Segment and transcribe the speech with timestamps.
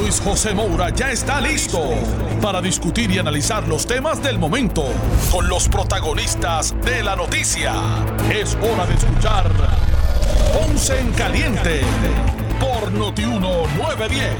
[0.00, 1.78] Luis José Moura ya está listo
[2.40, 4.86] para discutir y analizar los temas del momento
[5.30, 7.74] con los protagonistas de la noticia.
[8.32, 9.52] Es hora de escuchar
[10.54, 11.82] Ponce en Caliente
[12.58, 14.36] por Notiuno 910.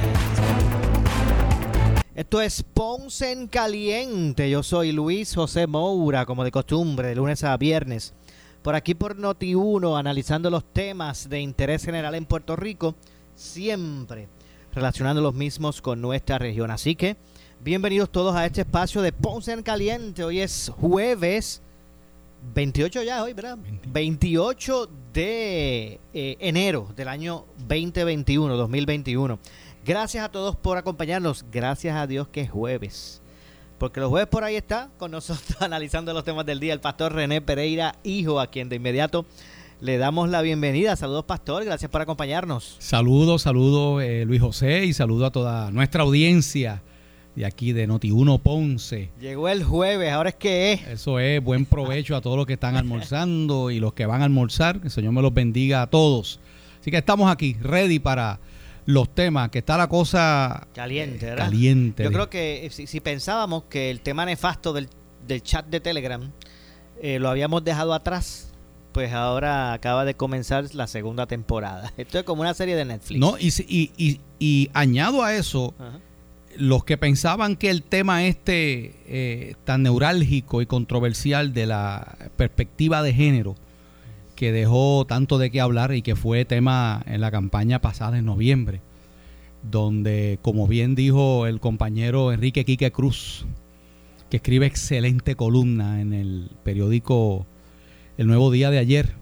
[2.15, 4.49] Esto es Ponce en Caliente.
[4.49, 8.15] Yo soy Luis José Moura, como de costumbre, de lunes a viernes.
[8.63, 12.95] Por aquí por Noti1, analizando los temas de interés general en Puerto Rico,
[13.35, 14.29] siempre
[14.75, 16.71] relacionando los mismos con nuestra región.
[16.71, 17.17] Así que,
[17.63, 20.25] bienvenidos todos a este espacio de Ponce en Caliente.
[20.25, 21.63] Hoy es jueves
[22.55, 23.59] 28 ya, hoy, ¿verdad?
[23.89, 29.39] 28 de eh, enero del año 2021, 2021.
[29.85, 31.45] Gracias a todos por acompañarnos.
[31.51, 33.23] Gracias a Dios que es jueves.
[33.79, 37.15] Porque los jueves por ahí está con nosotros analizando los temas del día el pastor
[37.15, 39.25] René Pereira, hijo, a quien de inmediato
[39.81, 40.95] le damos la bienvenida.
[40.97, 41.65] Saludos, Pastor.
[41.65, 42.77] Gracias por acompañarnos.
[42.79, 46.83] Saludos, saludos, eh, Luis José, y saludo a toda nuestra audiencia
[47.35, 49.11] de aquí de Noti1 Ponce.
[49.21, 50.87] Llegó el jueves, ahora es que es.
[50.87, 54.25] Eso es, buen provecho a todos los que están almorzando y los que van a
[54.25, 54.81] almorzar.
[54.81, 56.41] Que el Señor me los bendiga a todos.
[56.81, 58.41] Así que estamos aquí, ready para
[58.87, 61.45] los temas, que está la cosa caliente, ¿verdad?
[61.45, 62.05] Caliente.
[62.05, 64.89] Yo creo que eh, si, pensábamos que el tema nefasto del,
[65.43, 66.33] chat de Telegram
[67.01, 68.51] eh, lo habíamos dejado atrás,
[68.93, 71.93] pues ahora acaba de comenzar la segunda temporada.
[71.97, 73.21] Esto es como una serie de Netflix.
[73.21, 75.75] No, y, añado a eso,
[76.57, 83.03] los que pensaban que el tema este eh, tan neurálgico y controversial de la perspectiva
[83.03, 83.55] de género,
[84.35, 88.25] que dejó tanto de qué hablar y que fue tema en la campaña pasada en
[88.25, 88.81] noviembre,
[89.63, 93.45] donde, como bien dijo el compañero Enrique Quique Cruz,
[94.31, 97.47] que escribe excelente columna en el periódico
[98.21, 99.15] el nuevo día de ayer,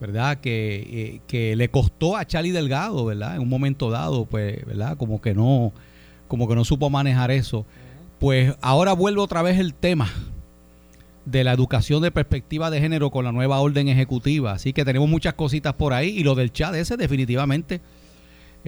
[0.00, 0.38] ¿verdad?
[0.40, 3.36] Que, eh, le costó a Charlie Delgado, ¿verdad?
[3.36, 4.96] En un momento dado, pues, ¿verdad?
[4.96, 5.72] Como que no,
[6.26, 7.64] como que no supo manejar eso.
[8.18, 10.10] Pues ahora vuelve otra vez el tema
[11.24, 14.50] de la educación de perspectiva de género con la nueva orden ejecutiva.
[14.50, 17.80] Así que tenemos muchas cositas por ahí y lo del chat ese definitivamente.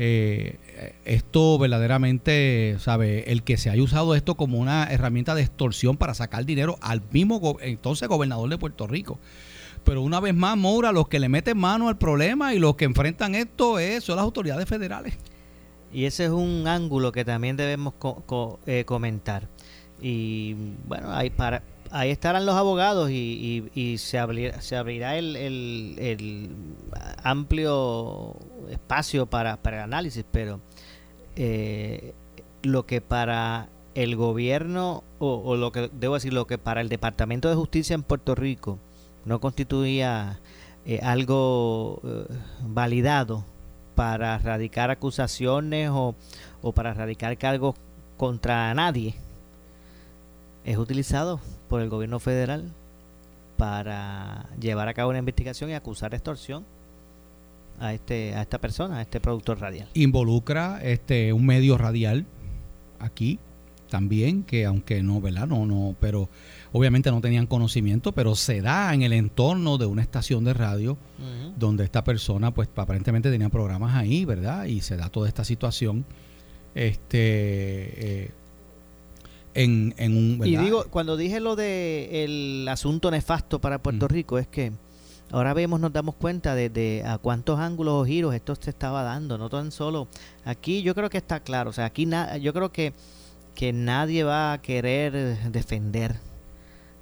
[0.01, 0.57] Eh,
[1.05, 3.33] esto verdaderamente, ¿sabe?
[3.33, 7.03] El que se haya usado esto como una herramienta de extorsión para sacar dinero al
[7.11, 9.19] mismo entonces gobernador de Puerto Rico.
[9.85, 12.85] Pero una vez más, Moura, los que le meten mano al problema y los que
[12.85, 15.15] enfrentan esto es, son las autoridades federales.
[15.93, 17.95] Y ese es un ángulo que también debemos
[18.67, 19.49] eh, comentar.
[20.01, 20.55] Y
[20.87, 26.51] bueno, ahí, para, ahí estarán los abogados y, se, se abrirá el, el,
[27.23, 28.37] amplio
[28.71, 30.61] espacio para, para el análisis, pero
[31.37, 32.13] eh,
[32.63, 36.89] lo que para el gobierno, o, o, lo que debo decir, lo que para el
[36.89, 38.79] Departamento de Justicia en Puerto Rico
[39.29, 40.41] no constituía
[40.87, 42.25] eh, algo eh,
[42.63, 43.45] validado
[43.95, 46.15] para radicar acusaciones o,
[46.63, 47.75] o para radicar cargos
[48.17, 49.15] contra nadie,
[50.65, 52.71] es utilizado por el gobierno federal
[53.57, 56.65] para llevar a cabo una investigación y acusar de extorsión
[57.81, 59.89] a este a esta persona, a este productor radial.
[59.95, 62.27] Involucra este un medio radial
[62.99, 63.39] aquí
[63.89, 65.47] también que aunque no, ¿verdad?
[65.47, 66.29] No, no, pero
[66.73, 70.97] obviamente no tenían conocimiento, pero se da en el entorno de una estación de radio
[71.57, 74.67] donde esta persona pues aparentemente tenía programas ahí, ¿verdad?
[74.67, 76.05] Y se da toda esta situación.
[76.75, 78.31] Este eh,
[79.55, 84.39] en, en, un y digo cuando dije lo de el asunto nefasto para Puerto Rico
[84.39, 84.73] es que
[85.33, 89.37] ahora vemos nos damos cuenta de, a cuántos ángulos o giros esto se estaba dando
[89.39, 90.07] no tan solo
[90.45, 92.09] aquí yo creo que está claro o sea aquí
[92.41, 92.93] yo creo que
[93.59, 96.15] que nadie va a querer defender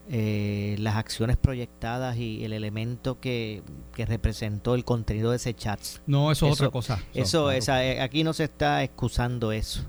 [0.09, 3.63] eh, las acciones proyectadas y el elemento que,
[3.95, 5.79] representó el contenido de ese chat.
[6.07, 6.99] No, eso, es otra cosa.
[7.13, 9.83] Eso, eh, aquí no se está excusando eso.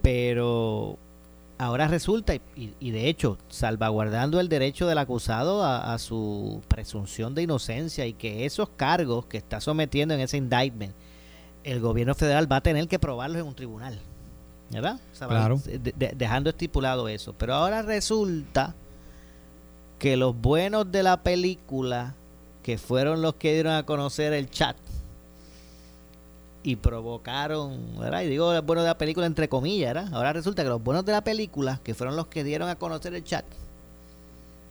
[0.00, 0.98] Pero
[1.58, 8.06] ahora resulta, y, de hecho, salvaguardando el derecho del acusado a, su presunción de inocencia
[8.06, 10.94] y que esos cargos que está sometiendo en ese indictment,
[11.64, 14.00] el gobierno federal va a tener que probarlos en un tribunal.
[14.72, 14.98] ¿Verdad?
[15.18, 15.60] claro.
[16.16, 17.34] dejando estipulado eso.
[17.34, 18.74] Pero ahora resulta
[19.98, 22.14] que los buenos de la película,
[22.62, 24.76] que fueron los que dieron a conocer el chat
[26.62, 28.22] y provocaron, ¿verdad?
[28.22, 30.14] Y digo los buenos de la película entre comillas, ¿verdad?
[30.14, 33.14] Ahora resulta que los buenos de la película, que fueron los que dieron a conocer
[33.14, 33.44] el chat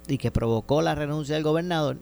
[0.07, 1.98] y que provocó la renuncia del gobernador,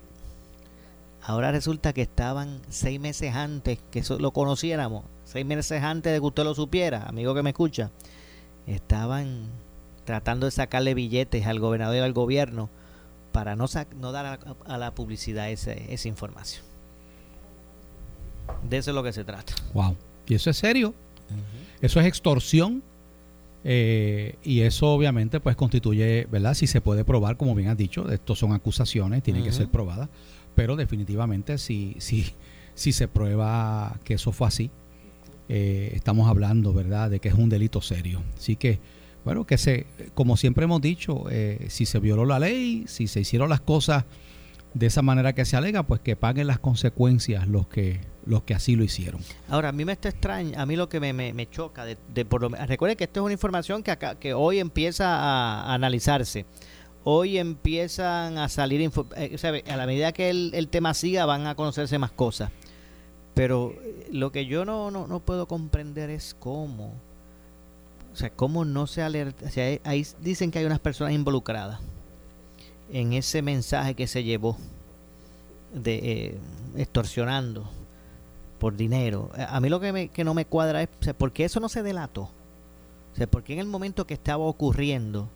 [1.22, 6.20] Ahora resulta que estaban seis meses antes que eso lo conociéramos, seis meses antes de
[6.20, 7.92] que usted lo supiera, amigo que me escucha,
[8.66, 9.46] estaban
[10.04, 12.70] tratando de sacarle billetes al gobernador y al gobierno
[13.32, 13.66] para no,
[14.00, 16.64] no dar a, la publicidad esa información.
[18.68, 19.54] De eso es lo que se trata.
[19.74, 19.96] Wow.
[20.28, 20.96] Y eso es serio.
[21.80, 22.82] Eso es extorsión.
[23.64, 26.56] Eh, y eso obviamente pues constituye, ¿verdad?
[26.56, 30.10] Si se puede probar, como bien has dicho, estos son acusaciones, tienen que ser probadas,
[30.56, 32.34] pero definitivamente si, si,
[32.74, 34.72] si se prueba que eso fue así,
[35.50, 38.22] eh, estamos hablando, ¿verdad?, de que es un delito serio.
[38.38, 38.80] Así que,
[39.26, 43.20] bueno, que se, como siempre hemos dicho, eh, si se violó la ley, si se
[43.20, 44.06] hicieron las cosas
[44.74, 48.00] de esa manera que se alega, pues que paguen las consecuencias los que
[48.30, 49.22] los que así lo hicieron.
[49.50, 52.26] Ahora, a mí me está extraño, a mí lo que me, me, choca, de, de
[52.26, 56.46] por lo, recuerde que esto es una información que, acá, que hoy empieza a, analizarse.
[57.04, 58.82] Hoy empiezan a salir,
[59.16, 62.52] eh, a la medida que el, el, tema siga van a conocerse más cosas.
[63.40, 66.92] Pero eh, lo que yo no, no, no puedo comprender es cómo,
[68.12, 71.80] o sea, cómo no se alerta, o sea, ahí dicen que hay unas personas involucradas
[72.92, 74.58] en ese mensaje que se llevó
[75.74, 76.38] de eh,
[76.76, 77.70] extorsionando
[78.60, 79.30] por dinero.
[79.38, 81.82] A mí lo que, me, que no me cuadra es por qué eso no se
[81.82, 82.24] delató.
[83.14, 85.30] O sea, porque en el momento que estaba ocurriendo,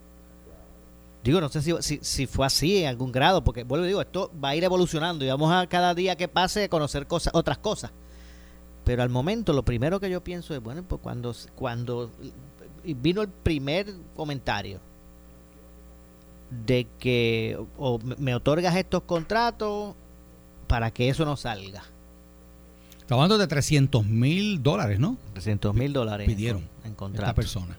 [1.23, 4.31] digo, no sé si, si, si, fue así en algún grado, porque vuelvo digo, esto
[4.43, 7.57] va a ir evolucionando y vamos a cada día que pase a conocer cosas, otras
[7.57, 7.91] cosas.
[8.83, 12.11] Pero al momento lo primero que yo pienso es, bueno, pues cuando, cuando
[12.83, 14.79] vino el primer comentario
[16.65, 19.95] de que o me otorgas estos contratos
[20.67, 21.83] para que eso no salga
[23.03, 25.17] Estamos hablando de 300 mil dólares, ¿no?
[25.33, 26.25] 300 mil dólares.
[26.25, 27.25] Pidieron en contrato.
[27.25, 27.77] esta persona.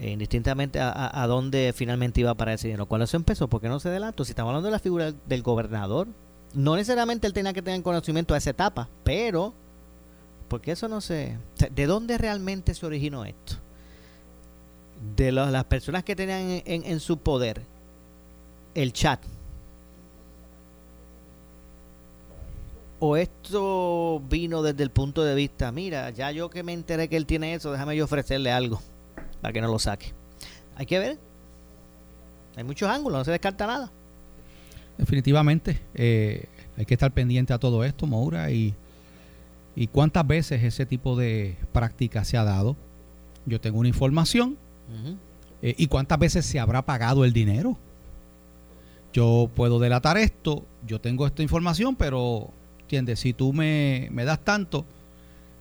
[0.00, 2.86] Eh, indistintamente a, dónde finalmente iba para ese dinero.
[2.86, 3.48] ¿Cuándo se empezó?
[3.48, 4.24] ¿Por qué no se delató?
[4.24, 6.08] Si estamos hablando de la figura del gobernador,
[6.52, 9.54] no necesariamente él tenía que tener conocimiento de esa etapa, pero,
[10.48, 11.38] porque eso no se...
[11.70, 13.54] ¿De dónde realmente se originó esto?
[15.16, 17.62] De las personas que tenían en su poder
[18.74, 19.20] el chat
[22.98, 27.18] o esto vino desde el punto de vista, mira, ya yo que me enteré que
[27.18, 28.80] él tiene eso, déjame yo ofrecerle algo
[29.44, 30.14] para que no lo saque.
[30.74, 31.18] Hay que ver.
[32.56, 33.92] Hay muchos ángulos, no se descarta nada.
[34.96, 36.46] Definitivamente, eh,
[36.78, 38.72] hay que estar pendiente a todo esto, Moura, y,
[39.76, 42.74] y cuántas veces ese tipo de práctica se ha dado.
[43.44, 44.56] Yo tengo una información
[45.60, 47.76] eh, y cuántas veces se habrá pagado el dinero.
[49.12, 52.48] Yo puedo delatar esto, yo tengo esta información, pero
[52.84, 53.20] ¿Entiendes?
[53.20, 54.86] Si tú me, das tanto,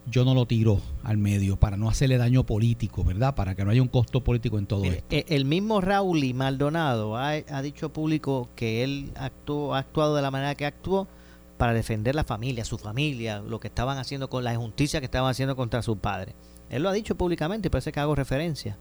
[0.05, 3.35] yo no lo tiro al medio para no hacerle daño político, ¿verdad?
[3.35, 5.05] Para que no haya un costo político en todo esto.
[5.09, 10.21] E, el mismo Raúl y Maldonado ha, dicho público que él actuó, ha actuado de
[10.21, 11.07] la manera que actuó
[11.57, 15.29] para defender la familia, su familia, lo que estaban haciendo con la injusticia que estaban
[15.29, 16.35] haciendo contra su padre.
[16.69, 18.77] Él lo ha dicho públicamente y parece que hago referencia.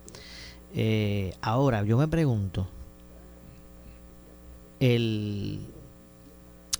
[0.74, 2.66] Eh, ahora, yo me pregunto,
[4.80, 5.60] el,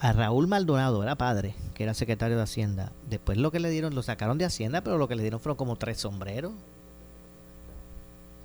[0.03, 2.91] a Raúl Maldonado, era padre, que era secretario de Hacienda.
[3.09, 5.57] Después lo que le dieron, lo sacaron de Hacienda, pero lo que le dieron fueron
[5.57, 6.53] como tres sombreros.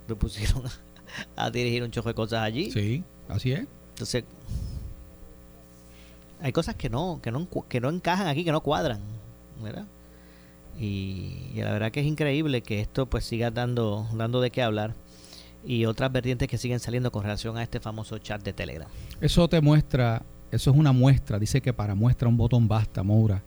[0.06, 0.62] Lo pusieron
[1.36, 2.70] a, dirigir un choque de cosas allí.
[2.70, 3.66] Sí, así es.
[3.88, 4.22] Entonces,
[6.40, 9.00] hay cosas que no, que no, que no encajan aquí, que no cuadran,
[9.60, 9.86] ¿verdad?
[10.78, 14.62] Y, y, la verdad que es increíble que esto pues siga dando, dando de qué
[14.62, 14.94] hablar
[15.66, 18.88] y otras vertientes que siguen saliendo con relación a este famoso chat de Telegram.
[19.20, 23.42] Eso te muestra eso es una muestra, dice que para muestra un botón basta, Moura,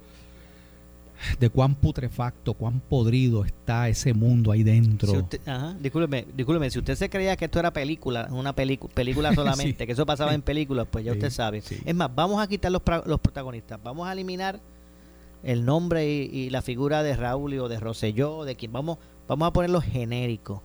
[1.39, 5.27] de cuán putrefacto, cuán podrido está ese mundo ahí dentro.
[5.29, 9.93] Si ajá, discúlpeme, si usted se creía que esto era película, una película solamente, que
[9.93, 11.63] eso pasaba en películas, pues ya usted sabe.
[11.85, 14.59] Es más, vamos a quitar los, los protagonistas, vamos a eliminar
[15.43, 19.53] el nombre y, la figura de Raúl o de Rosselló, de quien vamos, vamos a
[19.53, 20.61] ponerlo genérico.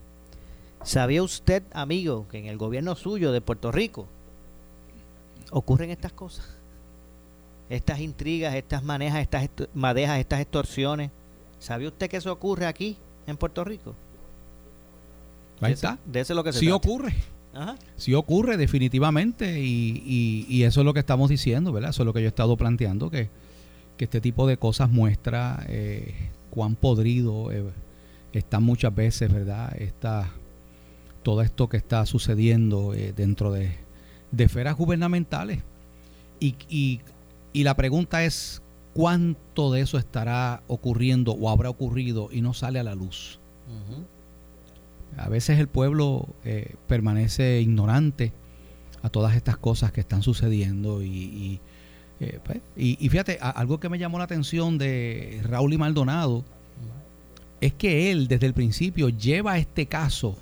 [0.83, 4.07] ¿Sabía usted, amigo, que en el gobierno suyo de Puerto Rico
[5.50, 6.56] ocurren estas cosas.
[7.68, 11.10] Estas intrigas, estas manejas, estas madejas, estas extorsiones.
[11.58, 13.94] ¿Sabe usted que eso ocurre aquí en Puerto Rico?
[15.60, 15.98] Ahí está.
[16.04, 17.14] De eso es lo que se Sí ocurre.
[17.54, 17.76] Ajá.
[17.96, 21.90] Sí ocurre definitivamente y, y, eso es lo que estamos diciendo, ¿verdad?
[21.90, 23.30] Eso es lo que yo he estado planteando, que,
[23.96, 26.14] que este tipo de cosas muestra eh,
[26.50, 27.64] cuán podrido eh,
[28.34, 29.74] está muchas veces, ¿verdad?
[29.80, 30.28] Está
[31.22, 33.86] todo esto que está sucediendo eh, dentro de,
[34.30, 35.62] de esferas gubernamentales.
[36.40, 36.56] Y,
[37.52, 42.78] y, la pregunta es, ¿cuánto de eso estará ocurriendo o habrá ocurrido y no sale
[42.78, 43.38] a la luz?
[45.16, 48.33] A veces el pueblo eh, permanece ignorante
[49.02, 51.61] a todas estas cosas que están sucediendo y,
[52.18, 56.45] Eh, pues, y, fíjate, algo que me llamó la atención de Raúl y Maldonado
[57.61, 60.37] es que él desde el principio lleva este caso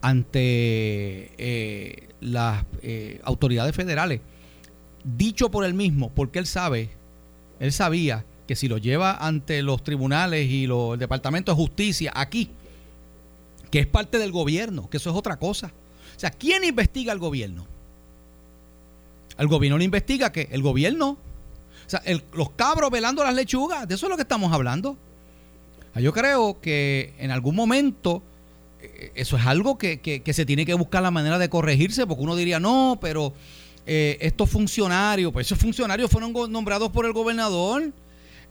[0.00, 4.20] ante eh, las eh, autoridades federales,
[5.04, 6.90] dicho por él mismo, porque él sabe,
[7.60, 12.50] él sabía que si lo lleva ante los tribunales y el Departamento de Justicia aquí,
[13.70, 15.72] que es parte del gobierno, que eso es otra cosa.
[16.16, 17.66] O sea, ¿quién investiga al gobierno?
[19.36, 22.02] Al gobierno le investiga que el gobierno, o sea,
[22.32, 24.96] los cabros velando las lechugas, de eso es lo que estamos hablando.
[25.94, 28.22] Yo creo que en algún momento
[29.14, 32.60] eso es algo que, se tiene que buscar la manera de corregirse, porque uno diría,
[32.60, 33.32] no, pero
[33.86, 37.92] eh, estos funcionarios, pues esos funcionarios fueron nombrados por el gobernador.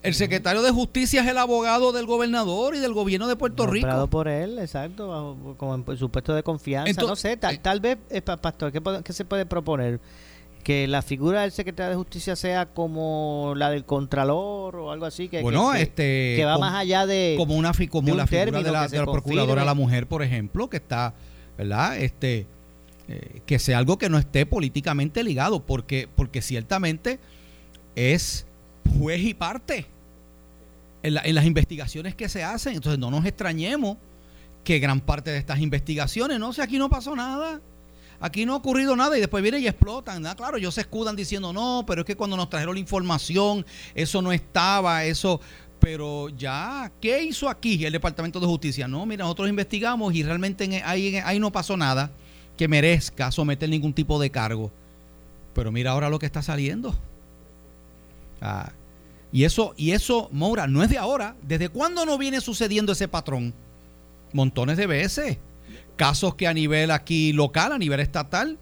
[0.00, 3.86] El secretario de Justicia es el abogado del gobernador y del gobierno de Puerto Rico.
[3.86, 7.02] Nombrado por él, exacto, como en su puesto de confianza.
[7.02, 7.98] no sé, tal, eh, tal vez,
[8.40, 9.98] Pastor, ¿qué, ¿qué, se puede proponer?
[10.68, 15.30] Que la figura del secretario de justicia sea como la del contralor o algo así
[15.30, 18.86] que, bueno, este, que va más allá de como una como la figura de la,
[18.86, 21.14] de la procuradora la mujer por ejemplo que está
[21.56, 22.46] verdad este
[23.08, 27.18] eh, que sea algo que no esté políticamente ligado porque porque ciertamente
[27.96, 28.44] es
[28.98, 29.86] juez y parte
[31.02, 32.74] en, en las investigaciones que se hacen.
[32.74, 33.96] Entonces no nos extrañemos
[34.64, 37.62] que gran parte de estas investigaciones no sé aquí no pasó nada
[38.20, 40.22] aquí no ha ocurrido nada y después vienen y explotan.
[40.22, 40.34] ¿no?
[40.36, 44.22] Claro, ellos se escudan diciendo, no, pero es que cuando nos trajeron la información, eso
[44.22, 45.40] no estaba, eso...
[45.80, 48.88] Pero ya, ¿qué hizo aquí el Departamento de Justicia?
[48.88, 52.10] No, mira, nosotros investigamos y realmente ahí, no pasó nada
[52.56, 54.72] que merezca someter ningún tipo de cargo.
[55.54, 56.96] Pero mira ahora lo que está saliendo.
[58.40, 58.72] Ah,
[59.30, 61.36] y eso, y eso, Moura, no es de ahora.
[61.42, 63.54] ¿Desde cuándo no viene sucediendo ese patrón?
[64.32, 65.38] Montones de veces
[65.98, 68.56] casos que a nivel aquí local, a nivel estatal,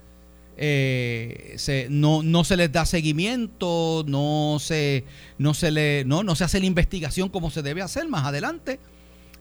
[0.56, 5.04] eh, se, no, no, se les da seguimiento, no se,
[5.38, 8.80] no, se le, no, no se hace la investigación como se debe hacer más adelante.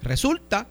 [0.04, 0.68] Resulta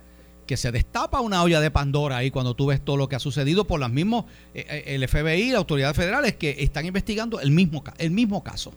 [0.46, 3.20] que se destapa una olla de Pandora ahí cuando tú ves todo lo que ha
[3.20, 7.50] sucedido por las mismos, eh, eh, el FBI, las autoridades federales que están investigando el
[7.50, 8.72] mismo, el mismo caso.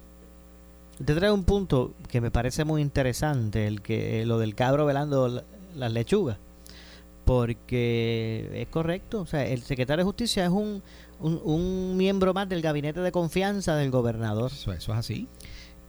[1.04, 5.44] Te traigo un punto que me parece muy interesante, el que lo del cabro velando
[5.76, 6.40] las lechugas
[7.28, 10.82] porque es correcto, o sea, el secretario de Justicia es un,
[11.20, 14.50] un, miembro más del gabinete de confianza del gobernador.
[14.50, 15.28] Eso, eso es así.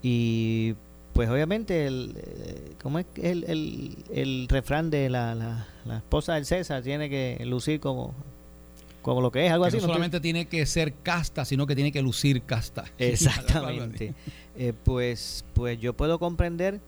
[0.03, 0.75] Y
[1.13, 5.37] pues obviamente, el, eh, ¿cómo es el, el, el refrán de la,
[5.85, 6.83] la, esposa del César?
[6.83, 8.15] Tiene que lucir como,
[9.01, 9.77] como lo que es, algo así.
[9.77, 12.85] No solamente tiene que ser casta, sino que tiene que lucir casta.
[12.99, 14.13] Exactamente.
[14.61, 16.81] Eh, pues, pues yo puedo comprender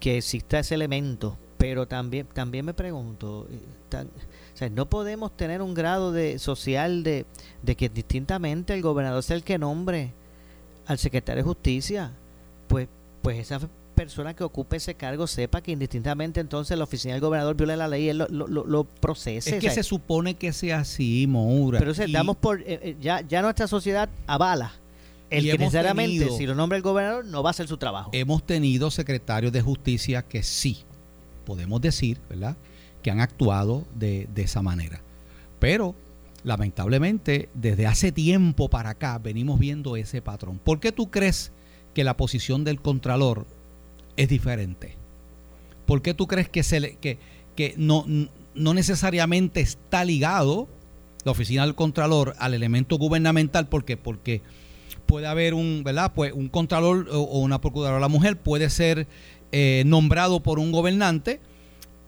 [0.00, 6.12] que exista ese elemento pero también, también me pregunto, eh, no podemos tener un grado
[6.12, 7.26] de social de,
[7.76, 10.12] que distintamente el gobernador sea el que nombre
[10.86, 12.12] al secretario de justicia.
[12.68, 12.88] Pues,
[13.22, 13.60] pues esa
[13.94, 17.88] persona que ocupe ese cargo sepa que indistintamente entonces la oficina del gobernador viola la
[17.88, 19.56] ley y él lo, lo, lo procese.
[19.56, 21.78] Es que se supone que sea así, Moura.
[21.78, 24.74] Pero damos por, eh, eh, ya, ya nuestra sociedad avala
[25.30, 28.10] el que necesariamente si lo nombra el gobernador no va a hacer su trabajo.
[28.12, 30.84] Hemos tenido secretarios de justicia que sí
[31.46, 32.58] podemos decir, ¿verdad?,
[33.02, 35.00] que han actuado de, esa manera.
[35.58, 35.94] Pero,
[36.44, 40.60] lamentablemente, desde hace tiempo para acá venimos viendo ese patrón.
[40.62, 41.52] ¿Por qué tú crees
[41.94, 43.46] que la posición del Contralor
[44.16, 44.96] es diferente?
[45.86, 50.68] ¿Por qué tú crees que, no necesariamente está ligado
[51.24, 53.68] la oficina del Contralor al elemento gubernamental?
[53.68, 53.96] ¿Por qué?
[53.96, 54.42] Porque
[55.06, 56.12] puede haber un, ¿verdad?
[56.14, 59.06] Pues un Contralor o, una Procuradora la mujer puede ser
[59.52, 61.40] eh, nombrado por un gobernante,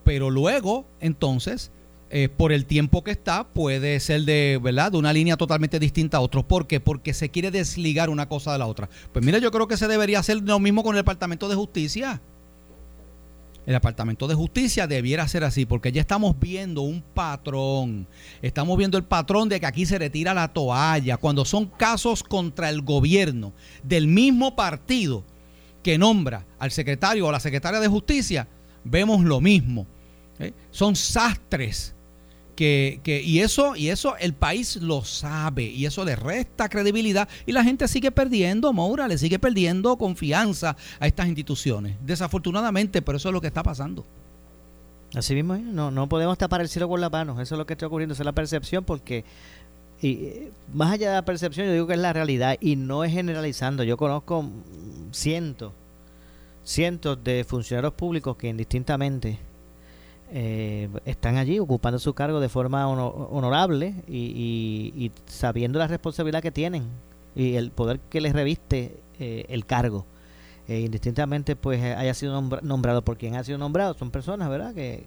[0.05, 1.71] pero luego, entonces,
[2.11, 4.93] eh, por el tiempo que está, puede ser de, ¿verdad?
[4.93, 6.45] de una línea totalmente distinta a otros.
[6.45, 6.81] ¿Por qué?
[6.81, 8.89] Porque se quiere desligar una cosa de la otra.
[9.13, 12.23] Pues mira, yo creo que se debería hacer lo mismo con el Departamento de Justicia.
[13.67, 18.07] El Departamento de Justicia debiera ser así, porque ya estamos viendo un patrón.
[18.41, 21.19] Estamos viendo el patrón de que aquí se retira la toalla.
[21.19, 23.53] Cuando son casos contra el gobierno
[23.83, 25.23] del mismo partido,
[25.89, 28.47] que nombra al secretario o la secretaria de justicia,
[28.85, 29.87] vemos lo mismo.
[30.39, 30.53] ¿eh?
[30.71, 31.95] Son sastres.
[32.55, 37.27] Que, que, y eso y eso el país lo sabe y eso le resta credibilidad
[37.47, 43.19] y la gente sigue perdiendo Moura le sigue perdiendo confianza a estas instituciones desafortunadamente pero
[43.19, 44.05] eso es lo que está pasando
[45.15, 47.75] así mismo no no podemos tapar el cielo con la mano eso es lo que
[47.75, 49.25] está ocurriendo esa es la percepción porque
[50.01, 53.13] y más allá de la percepción, yo digo que es la realidad y no es
[53.13, 53.83] generalizando.
[53.83, 54.45] Yo conozco
[55.11, 55.73] cientos,
[56.63, 59.39] cientos de funcionarios públicos que indistintamente
[60.31, 66.85] eh, están allí ocupando su cargo de forma honorable y, sabiendo la responsabilidad que tienen
[67.35, 70.07] y el poder que le reviste eh, el cargo.
[70.69, 74.75] Eh, indistintamente pues haya sido nombrado por quien ha sido nombrado, son personas, ¿verdad?
[74.75, 75.07] Que,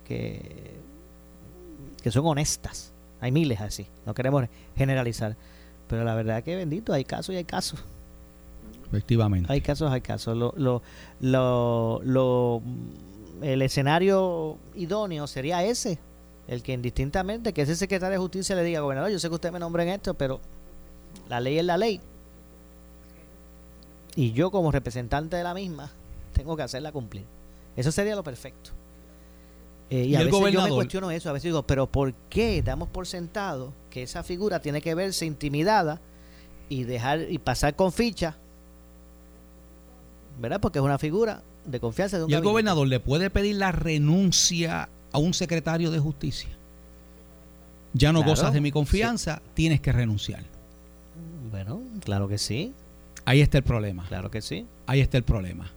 [2.02, 2.91] que son honestas.
[3.22, 5.38] Hay miles así, no queremos generalizar.
[5.88, 7.80] Pero la verdad que bendito, hay casos y hay casos.
[8.88, 9.52] Efectivamente.
[9.52, 10.36] Hay casos, hay casos.
[10.36, 10.82] Lo, lo,
[11.22, 12.62] lo, lo,
[13.42, 16.00] el escenario idóneo sería ese.
[16.48, 19.52] El que indistintamente, que ese secretario de justicia le diga, gobernador, yo sé que usted
[19.52, 20.42] me nombra en esto, pero
[21.30, 22.02] la ley es la ley.
[24.16, 25.92] Y yo como representante de la misma,
[26.34, 27.24] tengo que hacerla cumplir.
[27.76, 28.72] Eso sería lo perfecto.
[29.92, 32.88] Eh, y, a veces yo me cuestiono eso, a veces digo, pero ¿por qué damos
[32.88, 36.00] por sentado que esa figura tiene que verse intimidada
[36.70, 38.38] y dejar y pasar con ficha
[40.40, 40.60] ¿verdad?
[40.60, 43.72] Porque es una figura de confianza de un ¿Y el gobernador le puede pedir la
[43.72, 46.50] renuncia a un secretario de justicia?
[47.94, 50.44] Ya no gozas de mi confianza, tienes que renunciar.
[51.52, 52.74] Bueno, claro que sí.
[53.26, 54.06] Ahí está el problema.
[54.08, 54.66] Claro que sí.
[54.88, 55.70] Ahí está el problema.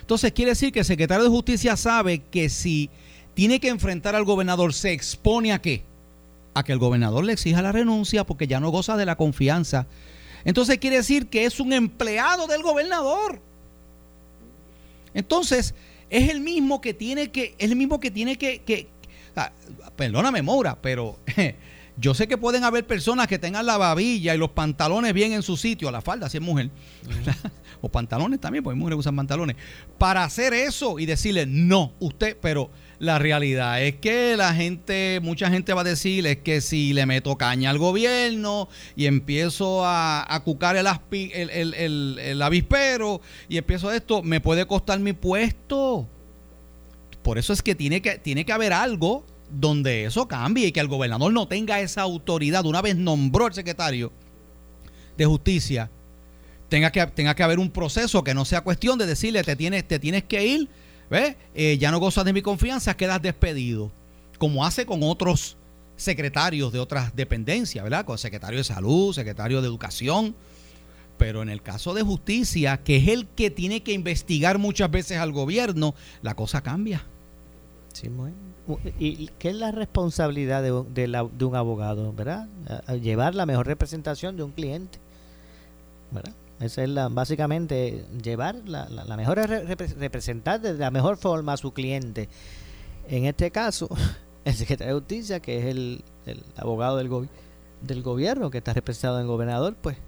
[0.00, 2.88] Entonces quiere decir que el secretario de justicia sabe que si
[3.36, 5.84] tiene que enfrentar al gobernador, se expone a qué?
[6.54, 9.86] A que el gobernador le exija la renuncia porque ya no goza de la confianza.
[10.46, 13.42] Entonces quiere decir que es un empleado del gobernador.
[15.12, 15.74] Entonces,
[16.08, 18.88] es el mismo que tiene que, es el mismo que tiene que,
[19.36, 19.52] ah,
[19.96, 20.42] perdóname,
[20.80, 21.18] pero
[21.98, 25.42] yo sé que pueden haber personas que tengan la babilla y los pantalones bien en
[25.42, 26.70] su sitio, la falda si es mujer,
[27.82, 29.56] o pantalones también, porque mujeres usan pantalones,
[29.98, 35.50] para hacer eso y decirle, no, usted, pero la realidad es que la gente, mucha
[35.50, 40.24] gente va a decir es que si le meto caña al gobierno y empiezo a,
[40.34, 40.86] a cucar el,
[41.74, 46.08] el, avispero y empiezo esto, me puede costar mi puesto.
[47.22, 50.80] Por eso es que tiene que, tiene que haber algo donde eso cambie y que
[50.80, 52.64] el gobernador no tenga esa autoridad.
[52.64, 54.12] Una vez nombró el secretario
[55.16, 55.90] de justicia,
[56.68, 59.86] tenga que, tenga que haber un proceso que no sea cuestión de decirle te tienes,
[59.86, 60.68] te tienes que ir
[61.10, 61.36] ¿Ves?
[61.54, 63.90] Eh, ya no gozas de mi confianza, quedas despedido.
[64.38, 65.56] Como hace con otros
[65.96, 68.04] secretarios de otras dependencias, ¿verdad?
[68.04, 70.34] Con secretario de salud, secretario de educación.
[71.16, 75.18] Pero en el caso de justicia, que es el que tiene que investigar muchas veces
[75.18, 77.04] al gobierno, la cosa cambia.
[77.94, 78.32] Sí, muy.
[78.98, 82.48] ¿Y qué es la responsabilidad de, de un abogado, verdad?
[83.00, 84.98] llevar la mejor representación de un cliente,
[86.10, 86.34] ¿verdad?
[86.60, 91.72] Esa es la, básicamente llevar la, la, mejor representar de la mejor forma a su
[91.72, 92.28] cliente.
[93.08, 93.88] En este caso,
[94.44, 96.04] el secretario de Justicia, que es el,
[96.56, 97.28] abogado del,
[97.82, 99.98] del gobierno, que está representado en el gobernador, pues,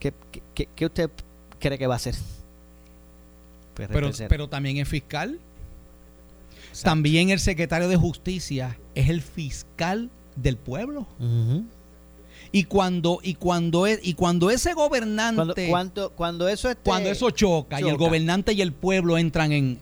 [0.00, 0.14] ¿qué,
[0.54, 1.10] qué, usted
[1.58, 2.14] cree que va a hacer?
[3.74, 5.38] Pues pero, pero también es fiscal.
[6.82, 11.06] También el secretario de Justicia es el fiscal del pueblo.
[12.54, 15.68] Y cuando, y cuando, es, y cuando ese gobernante.
[15.68, 19.80] Cuando, cuando, eso cuando eso choca, y el gobernante y el pueblo entran en.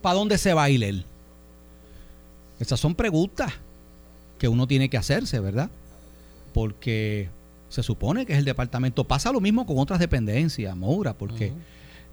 [0.00, 1.04] ¿Para dónde se va a ir él?
[2.58, 3.52] Esas son preguntas
[4.38, 5.68] que uno tiene que hacerse, ¿verdad?
[6.54, 7.28] Porque
[7.68, 9.04] se supone que es el departamento.
[9.04, 11.52] Pasa lo mismo con otras dependencias, Moura, porque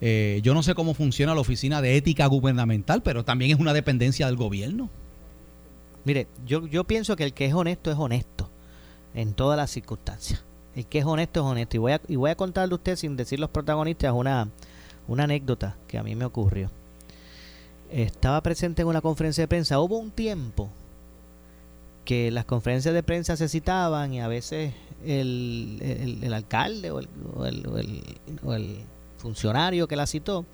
[0.01, 3.71] eh, yo no sé cómo funciona la oficina de ética gubernamental, pero también es una
[3.71, 4.89] dependencia del gobierno.
[6.03, 8.51] Mire, yo, yo pienso que el que es honesto es honesto
[9.13, 10.43] en todas las circunstancias.
[10.75, 11.77] El que es honesto es honesto.
[11.77, 14.49] Y voy a, y voy a contarle a usted, sin decir los protagonistas, una,
[15.07, 16.71] una anécdota que a mí me ocurrió.
[17.89, 19.79] Estaba presente en una conferencia de prensa.
[19.79, 20.69] Hubo un tiempo
[22.05, 24.73] que las conferencias de prensa se citaban y a veces
[25.05, 27.07] el, el, alcalde o el,
[28.43, 28.83] o el,
[29.17, 30.45] funcionario que la citó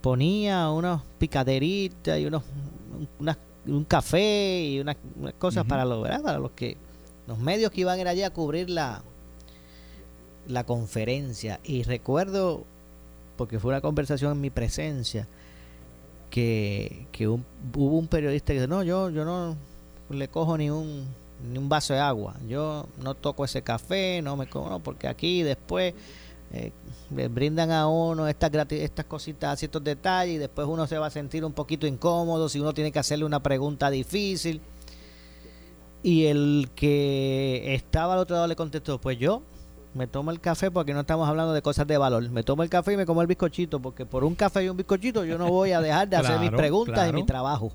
[0.00, 2.42] ponía unos picaderitas y unos
[3.66, 4.96] un café y unas,
[5.38, 6.76] cosas para, lo, para los que
[7.26, 9.02] los medios que iban a ir allí a cubrir la,
[10.46, 11.60] la conferencia.
[11.64, 12.64] Y recuerdo,
[13.36, 15.28] porque fue una conversación en mi presencia,
[16.30, 19.56] que, hubo un periodista que dijo, no, yo, yo no
[20.10, 21.06] le cojo ni un,
[21.50, 22.36] ni un vaso de agua.
[22.48, 25.94] Yo no toco ese café, no me como, porque aquí después
[26.52, 26.72] eh,
[27.14, 31.10] le brindan a uno estas, estas cositas, estos detalles, y después uno se va a
[31.10, 34.60] sentir un poquito incómodo si uno tiene que hacerle una pregunta difícil.
[36.02, 39.42] Y el que estaba al otro lado le contestó, pues yo
[39.92, 42.28] me tomo el café porque no estamos hablando de cosas de valor.
[42.30, 44.76] Me tomo el café y me como el bizcochito porque por un café y un
[44.76, 47.72] bizcochito yo no voy a dejar de hacer mis preguntas y mi trabajo.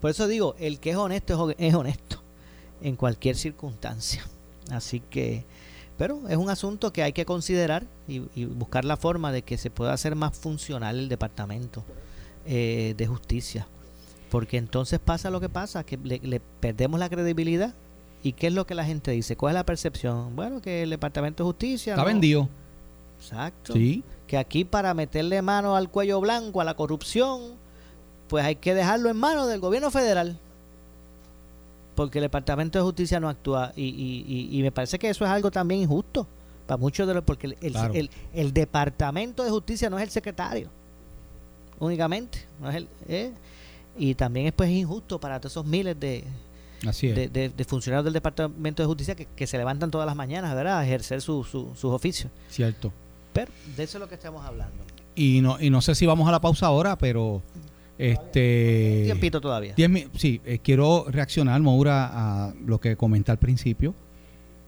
[0.00, 2.22] Por eso digo, el que es honesto es honesto
[2.80, 4.24] en cualquier circunstancia.
[4.70, 5.44] Así que,
[5.96, 9.70] pero es un asunto que hay que considerar y, buscar la forma de que se
[9.70, 11.84] pueda hacer más funcional el departamento
[12.46, 13.66] eh, de justicia
[14.32, 17.74] porque entonces pasa lo que pasa, que le, perdemos la credibilidad
[18.22, 19.36] ¿Y qué es lo que la gente dice?
[19.36, 20.34] ¿Cuál es la percepción?
[20.36, 21.94] Bueno, que el Departamento de Justicia...
[21.94, 22.48] Está vendido.
[23.18, 23.72] Exacto.
[23.72, 24.04] Sí.
[24.28, 27.56] Que aquí para meterle mano al cuello blanco, a la corrupción,
[28.28, 30.38] pues hay que dejarlo en manos del gobierno federal.
[31.96, 33.72] Porque el Departamento de Justicia no actúa.
[33.74, 36.24] Y, y, y, me parece que eso es algo también injusto
[36.68, 37.24] para muchos de los.
[37.24, 40.70] Porque el, el, el, Departamento de Justicia no es el secretario,
[41.80, 42.46] únicamente.
[42.60, 43.32] No es el, eh,
[43.96, 46.24] y también es pues injusto para todos esos miles de,
[46.82, 50.78] De, funcionarios del Departamento de Justicia que, se levantan todas las mañanas, ¿verdad?
[50.78, 52.32] A ejercer su, su, sus oficios.
[52.48, 52.92] Cierto.
[53.32, 54.84] Pero de eso es lo que estamos hablando.
[55.14, 57.42] Y no, y no sé si vamos a la pausa ahora, pero
[57.98, 59.74] este, Un tiempito todavía.
[60.16, 63.94] sí, eh, quiero reaccionar, Maura, a lo que comenté al principio.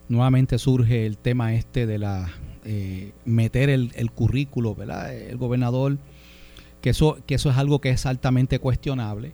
[0.09, 2.31] Nuevamente surge el tema este de la
[2.65, 5.15] eh, meter el, currículo, ¿verdad?
[5.15, 5.99] El gobernador,
[6.85, 9.33] que eso, que eso es algo que es altamente cuestionable.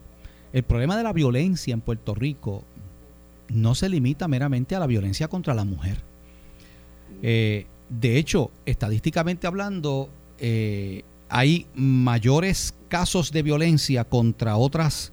[0.53, 2.65] El problema de la violencia en Puerto Rico
[3.49, 5.99] no se limita meramente a la violencia contra la mujer.
[7.23, 10.09] Eh, de hecho, estadísticamente hablando,
[11.29, 15.13] hay mayores casos de violencia contra otros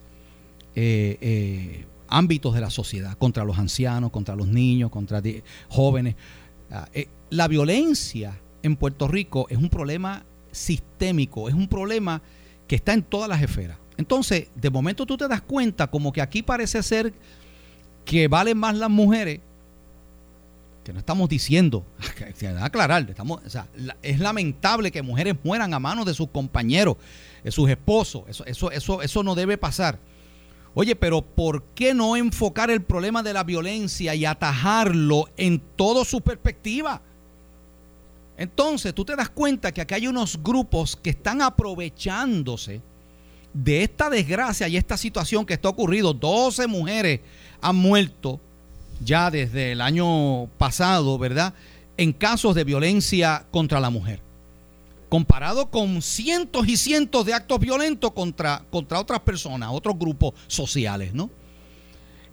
[0.76, 5.22] eh, eh, ámbitos de la sociedad, contra los ancianos, contra los niños, contra
[5.70, 6.16] jóvenes.
[6.70, 10.24] Ah, eh, la violencia en Puerto Rico es un problema
[10.58, 12.22] sistémico, es un problema
[12.68, 13.78] que está en todas las esferas.
[13.98, 17.14] Entonces, de momento tú te das cuenta como que aquí parece ser
[18.06, 19.42] que valen más las mujeres
[20.84, 21.86] que no estamos diciendo,
[22.40, 23.42] que aclarar, estamos,
[24.02, 26.96] es lamentable que mujeres mueran a manos de sus compañeros,
[27.44, 30.00] de sus esposos, eso, eso, eso, eso no debe pasar.
[30.74, 36.06] Oye, pero ¿por qué no enfocar el problema de la violencia y atajarlo en toda
[36.06, 37.02] su perspectiva?
[38.38, 42.82] Entonces, tú te das cuenta que aquí hay unos grupos que están aprovechándose
[43.52, 46.14] de esta desgracia y esta situación que está ocurriendo.
[46.14, 47.22] 12 mujeres
[47.60, 48.40] han muerto
[49.04, 51.56] ya desde el año pasado, ¿verdad?
[51.98, 54.22] En casos de violencia contra la mujer.
[55.10, 61.14] Comparado con cientos y cientos de actos violentos contra, contra otras personas, otros grupos sociales,
[61.14, 61.32] ¿no?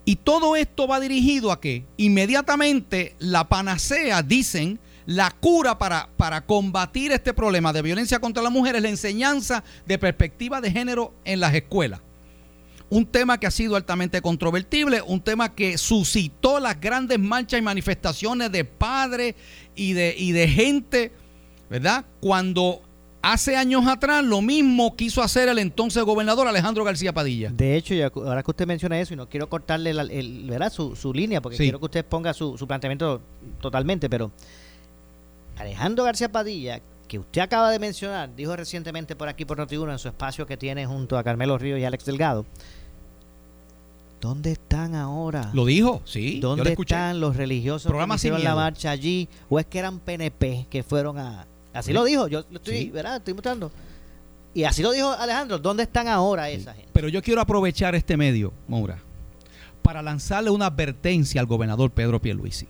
[0.03, 6.45] Y todo esto va dirigido a que inmediatamente la panacea, dicen, la cura para, para
[6.45, 11.13] combatir este problema de violencia contra la mujer es la enseñanza de perspectiva de género
[11.23, 12.01] en las escuelas
[12.89, 17.63] un tema que ha sido altamente controvertible, un tema que suscitó las grandes marchas y
[17.63, 19.35] manifestaciones de padres
[19.75, 21.11] y de, y de gente,
[21.69, 22.05] ¿verdad?
[22.19, 22.81] Cuando
[23.21, 27.49] hace años atrás lo mismo quiso hacer el entonces gobernador Alejandro García Padilla.
[27.51, 30.71] De hecho, ahora que usted menciona eso, y no quiero cortarle el, ¿verdad?
[30.71, 33.21] Su, su, línea, porque quiero que usted ponga su, su planteamiento
[33.59, 34.31] totalmente, pero
[35.57, 39.99] Alejandro García Padilla, que usted acaba de mencionar, dijo recientemente por aquí por Notiuno en
[39.99, 42.45] su espacio que tiene junto a Carmelo Ríos y Alex Delgado,
[44.25, 45.51] ¿Dónde están ahora?
[45.53, 46.39] Lo dijo, sí.
[46.39, 49.29] ¿Dónde están los religiosos que hicieron la marcha allí?
[49.49, 51.45] ¿O es que eran PNP que fueron a...?
[51.73, 53.17] Así lo dijo, yo lo estoy, ¿verdad?
[53.17, 53.71] Estoy mostrando.
[54.55, 56.89] Y así lo dijo Alejandro, ¿dónde están ahora esa gente?
[56.91, 58.97] Pero yo quiero aprovechar este medio, Moura,
[59.83, 62.67] para lanzarle una advertencia al gobernador Pedro Pierluisi.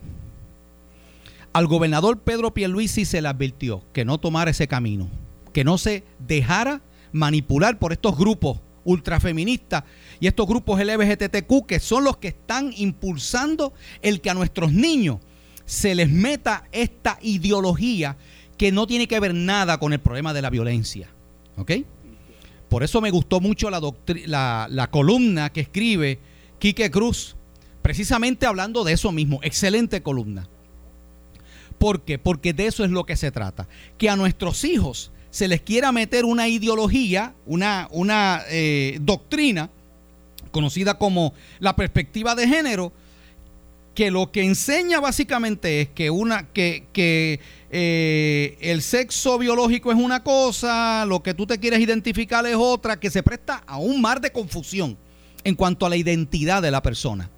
[1.55, 5.09] Al gobernador Pedro Pierluisi se le advirtió que no tomara ese camino,
[5.53, 6.81] que no se dejara
[7.13, 9.85] manipular por estos grupos ultrafeministas
[10.19, 15.19] y estos grupos LGBTQ que son los que están impulsando el que a nuestros niños
[15.63, 18.17] se les meta esta ideología
[18.57, 21.07] que no tiene que ver nada con el problema de la violencia.
[21.55, 21.71] ¿Ok?
[22.67, 23.79] Por eso me gustó mucho la,
[24.25, 26.19] la, la columna que escribe
[26.59, 27.37] Quique Cruz,
[27.81, 29.39] precisamente hablando de eso mismo.
[29.41, 30.49] Excelente columna.
[31.77, 32.17] ¿Por qué?
[32.17, 33.67] Porque de eso es lo que se trata.
[33.97, 39.69] Que a nuestros hijos se les quiera meter una ideología, una, una eh, doctrina
[40.51, 42.93] conocida como la perspectiva de género,
[43.93, 47.39] que lo que enseña básicamente es que una que, que
[47.71, 52.99] eh, el sexo biológico es una cosa, lo que tú te quieres identificar es otra,
[52.99, 54.97] que se presta a un mar de confusión
[55.43, 57.29] en cuanto a la identidad de la persona.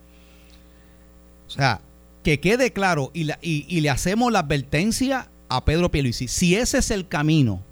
[1.48, 1.82] O sea,
[2.24, 3.24] que quede claro y,
[3.82, 7.64] le hacemos la advertencia a Pedro Pierluisi, si ese es el camino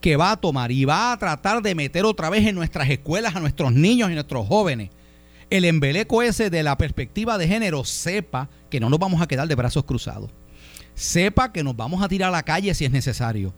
[0.00, 3.36] que va a tomar y va a tratar de meter otra vez en nuestras escuelas
[3.36, 4.90] a nuestros niños y nuestros jóvenes
[5.52, 9.46] el embeleco ese de la perspectiva de género, sepa que no nos vamos a quedar
[9.46, 10.30] de brazos cruzados.
[10.94, 13.52] Sepa que nos vamos a tirar a la calle si es necesario.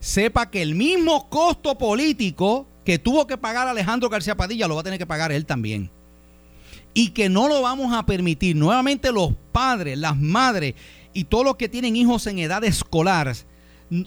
[0.00, 4.80] Sepa que el mismo costo político que tuvo que pagar Alejandro García Padilla lo va
[4.80, 5.90] a tener que pagar él también.
[6.94, 8.56] Y que no lo vamos a permitir.
[8.56, 10.74] Nuevamente los padres, las madres
[11.12, 13.32] y todos los que tienen hijos en edad escolar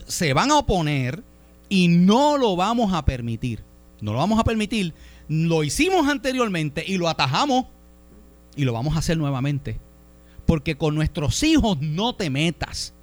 [0.05, 1.23] se van a oponer
[1.69, 3.63] y no lo vamos a permitir.
[4.01, 4.93] No lo vamos a permitir.
[5.29, 7.65] Lo hicimos anteriormente y lo atajamos
[8.57, 9.79] y lo vamos a hacer nuevamente.
[10.47, 12.93] porque con nuestros hijos no te metas.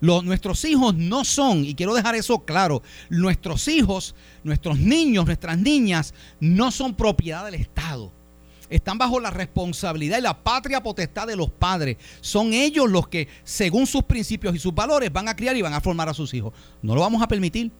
[0.00, 5.58] Los, nuestros hijos no son, y quiero dejar eso claro, nuestros hijos, nuestros niños, nuestras
[5.58, 8.12] niñas, no son propiedad del Estado.
[8.70, 11.96] Están bajo la responsabilidad y la patria potestad de los padres.
[12.20, 15.74] Son ellos los que, según sus principios y sus valores, van a criar y van
[15.74, 16.52] a formar a sus hijos.
[16.82, 17.70] No lo vamos a permitir.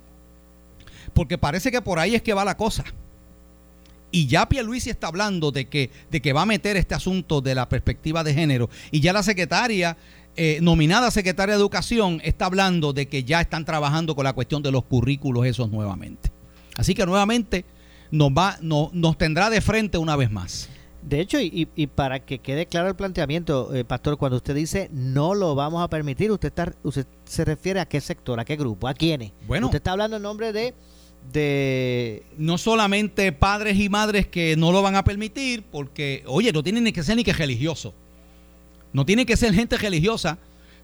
[1.13, 2.85] Porque parece que por ahí es que va la cosa.
[4.11, 7.55] Y ya Pierluisi está hablando de que, de que va a meter este asunto de
[7.55, 8.71] la perspectiva de género.
[8.91, 9.97] Y ya la secretaria
[10.41, 14.63] eh, nominada secretaria de Educación está hablando de que ya están trabajando con la cuestión
[14.63, 16.31] de los currículos esos nuevamente.
[16.77, 17.65] Así que nuevamente
[18.13, 20.69] nos, va, no, nos tendrá de frente una vez más.
[21.09, 25.35] De hecho, y, para que quede claro el planteamiento, eh, Pastor, cuando usted dice no
[25.35, 28.89] lo vamos a permitir, usted, está, usted se refiere a qué sector, a qué grupo,
[28.89, 29.33] a quiénes.
[29.47, 30.75] Bueno, usted está hablando en nombre de,
[31.33, 32.25] de...
[32.37, 36.85] No solamente padres y madres que no lo van a permitir, porque, oye, no tienen
[36.85, 37.95] ni que ser ni que religioso.
[38.93, 40.37] No tiene que ser gente religiosa.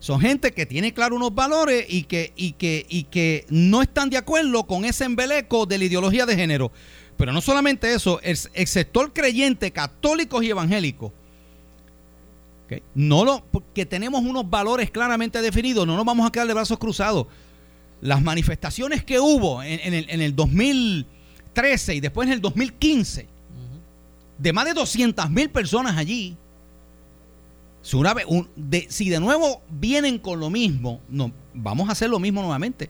[0.04, 4.10] Son gente que tiene claro unos valores y que, y que, y que no están
[4.10, 6.72] de acuerdo con ese embeleco de la ideología de género.
[7.16, 11.10] Pero no solamente eso, el, sector creyente, católicos y evangélicos,
[12.94, 16.78] no lo, porque tenemos unos valores claramente definidos, no nos vamos a quedar de brazos
[16.78, 17.26] cruzados.
[18.02, 23.26] Las manifestaciones que hubo en, el, en el 2013 y después en el 2015,
[24.36, 26.36] de más de 200 mil personas allí,
[27.84, 28.24] si, una vez,
[28.56, 32.88] de, si de nuevo vienen con lo mismo, no, vamos a hacer lo mismo nuevamente.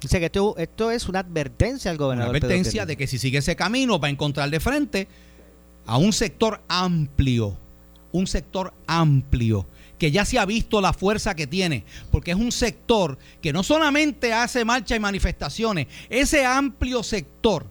[0.00, 2.30] Dice que esto, esto es una advertencia al gobernador.
[2.30, 5.08] Una advertencia de que si sigue ese camino va a encontrar de frente
[5.84, 7.58] a un sector amplio,
[8.12, 9.66] un sector amplio,
[9.98, 13.64] que ya se ha visto la fuerza que tiene, porque es un sector que no
[13.64, 17.66] solamente hace marcha y manifestaciones, ese amplio sector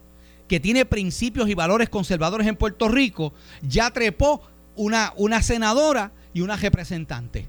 [0.50, 4.42] que tiene principios y valores conservadores en Puerto Rico, ya trepó
[4.76, 7.48] una, una senadora y una representante.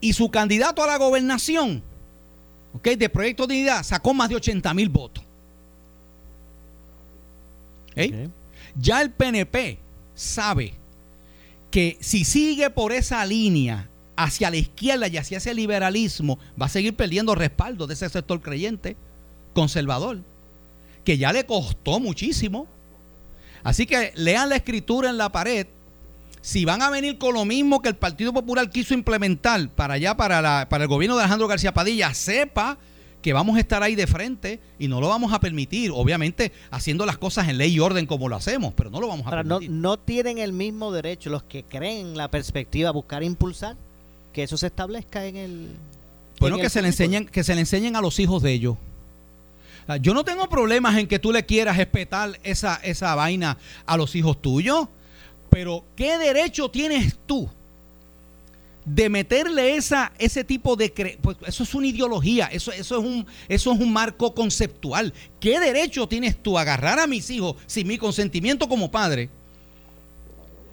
[0.00, 1.82] Y su candidato a la gobernación,
[2.74, 2.88] ¿ok?
[2.88, 5.24] De Proyecto de Unidad, sacó más de 80 mil votos.
[8.76, 9.78] Ya el PNP
[10.14, 10.74] sabe
[11.70, 16.68] que si sigue por esa línea hacia la izquierda y hacia ese liberalismo, va a
[16.68, 18.96] seguir perdiendo respaldo de ese sector creyente,
[19.54, 20.20] conservador,
[21.04, 22.66] que ya le costó muchísimo.
[23.62, 25.66] Así que lean la escritura en la pared
[26.44, 30.14] si van a venir con lo mismo que el Partido Popular quiso implementar para allá,
[30.14, 32.76] para, la, para el gobierno de Alejandro García Padilla, sepa
[33.22, 37.06] que vamos a estar ahí de frente y no lo vamos a permitir, obviamente haciendo
[37.06, 39.70] las cosas en ley y orden como lo hacemos, pero no lo vamos a permitir.
[39.70, 43.78] No, no tienen el mismo derecho los que creen la perspectiva buscar impulsar
[44.34, 45.70] que eso se establezca en el
[46.40, 48.76] bueno que se le enseñen que se le enseñen a los hijos de ellos.
[50.02, 54.14] Yo no tengo problemas en que tú le quieras respetar esa, esa vaina a los
[54.14, 54.88] hijos tuyos
[55.54, 57.48] pero ¿qué derecho tienes tú
[58.84, 61.18] de meterle esa, ese tipo de...
[61.22, 65.14] Pues eso es una ideología, eso, eso, es un, eso es un marco conceptual.
[65.38, 69.30] ¿Qué derecho tienes tú a agarrar a mis hijos sin mi consentimiento como padre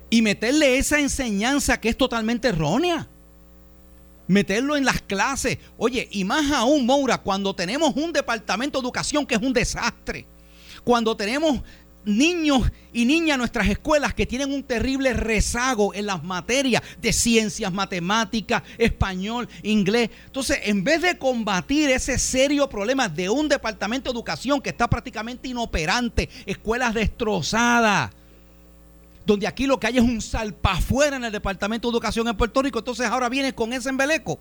[0.09, 3.07] y meterle esa enseñanza que es totalmente errónea?
[4.27, 5.57] meterlo en las clases.
[5.77, 10.25] Oye, y más aún, Moura, cuando tenemos un departamento de educación que es un desastre,
[10.83, 11.61] cuando tenemos
[12.05, 17.13] niños y niñas en nuestras escuelas que tienen un terrible rezago en las materias de
[17.13, 20.09] ciencias, matemáticas, español, inglés.
[20.25, 24.89] Entonces, en vez de combatir ese serio problema de un departamento de educación que está
[24.89, 28.11] prácticamente inoperante, escuelas destrozadas,
[29.25, 32.61] donde aquí lo que hay es un salpafuera en el departamento de educación en Puerto
[32.61, 34.39] Rico, entonces ahora viene con ese embeleco.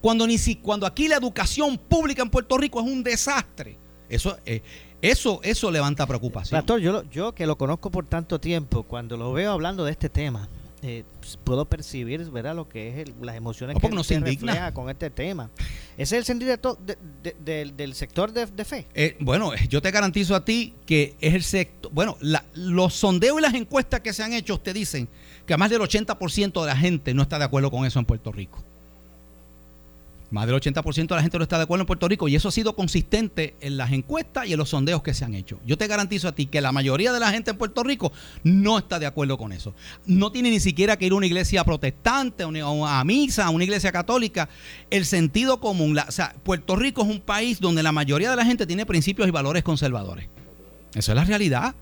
[0.00, 3.76] Cuando, ni si, cuando aquí la educación pública en Puerto Rico es un desastre.
[4.08, 4.56] Eso es.
[4.56, 4.62] Eh,
[5.02, 6.58] eso, eso levanta preocupación.
[6.58, 10.08] Pastor, yo, yo que lo conozco por tanto tiempo, cuando lo veo hablando de este
[10.08, 10.48] tema,
[10.84, 11.04] eh,
[11.44, 12.56] puedo percibir ¿verdad?
[12.56, 15.50] lo que es las emociones que se refleja con este tema.
[15.96, 16.78] ¿Ese es el sentido
[17.40, 18.86] del sector de, fe?
[18.94, 21.92] Eh, bueno, yo te garantizo a ti que es el sector.
[21.92, 22.16] Bueno,
[22.54, 25.08] los sondeos y las encuestas que se han hecho te dicen
[25.46, 28.32] que más del 80% de la gente no está de acuerdo con eso en Puerto
[28.32, 28.64] Rico.
[30.32, 32.48] Más del 80% de la gente no está de acuerdo en Puerto Rico y eso
[32.48, 35.60] ha sido consistente en las encuestas y en los sondeos que se han hecho.
[35.66, 38.78] Yo te garantizo a ti que la mayoría de la gente en Puerto Rico no
[38.78, 39.74] está de acuerdo con eso.
[40.06, 43.92] No tiene ni siquiera que ir a una iglesia protestante, a misa, a una iglesia
[43.92, 44.48] católica.
[44.88, 48.46] El sentido común, o sea, Puerto Rico es un país donde la mayoría de la
[48.46, 50.28] gente tiene principios y valores conservadores.
[50.94, 51.74] Eso es la realidad.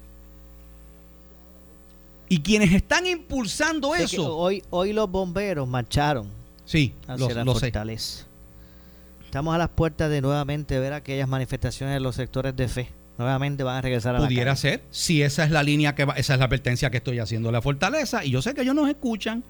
[2.28, 4.36] Y quienes están impulsando eso.
[4.36, 6.26] Hoy, hoy los bomberos marcharon.
[6.64, 7.54] Sí, hacia lo,
[9.30, 13.62] Estamos a las puertas de nuevamente ver aquellas manifestaciones de los sectores de fe, nuevamente
[13.62, 16.40] van a regresar a Pudiera ser, si esa es la línea que va, esa es
[16.40, 19.44] la advertencia que estoy haciendo a la fortaleza, y yo sé que ellos nos escuchan,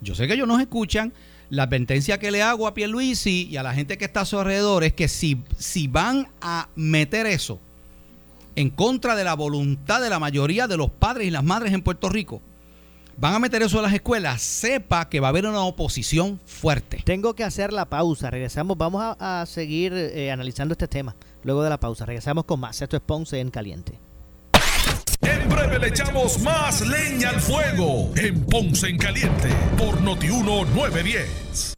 [0.00, 1.12] yo sé que ellos nos escuchan,
[1.48, 4.36] la advertencia que le hago a Pierluisi y a la gente que está a su
[4.36, 7.60] alrededor es que si, si van a meter eso
[8.56, 11.82] en contra de la voluntad de la mayoría de los padres y las madres en
[11.82, 12.42] Puerto Rico,
[13.16, 17.02] van a meter eso a las escuelas, sepa que va a haber una oposición fuerte.
[17.04, 21.14] Tengo que hacer la pausa, regresamos, vamos a, seguir eh, analizando este tema.
[21.42, 22.80] Luego de la pausa, regresamos con más.
[22.80, 23.98] Esto es Ponce en Caliente.
[25.20, 31.74] En breve le echamos más leña al fuego en Ponce en Caliente por Notiuno 910.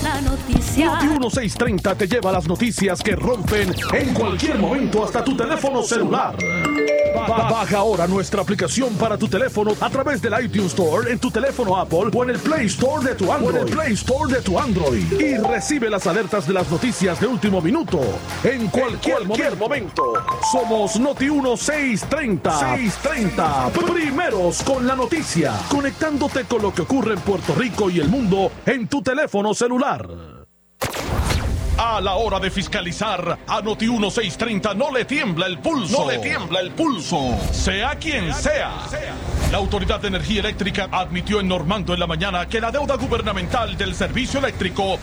[0.00, 0.86] Somos la noticia.
[0.86, 6.36] Noti 1630 te lleva las noticias que rompen en cualquier momento hasta tu teléfono celular.
[7.28, 11.76] Baja ahora nuestra aplicación para tu teléfono a través del iTunes Store en tu teléfono
[11.76, 13.70] Apple o en el Play Store de tu Android.
[13.70, 18.00] Play Store de tu Android y recibe las alertas de las noticias de último minuto
[18.44, 20.14] en cualquier, momento.
[20.50, 22.58] Somos Noti 1630.
[22.58, 23.70] 630.
[23.92, 28.50] Primeros con la noticia, conectándote con lo que ocurre en Puerto Rico y el mundo
[28.66, 29.89] en tu teléfono celular.
[31.78, 36.04] A la hora de fiscalizar, a Noti 1630 no le tiembla el pulso.
[36.04, 37.36] No le tiembla el pulso.
[37.52, 38.70] Sea quien sea.
[39.50, 43.76] La Autoridad de Energía Eléctrica admitió en Normando en la mañana que la deuda gubernamental
[43.76, 44.96] del servicio eléctrico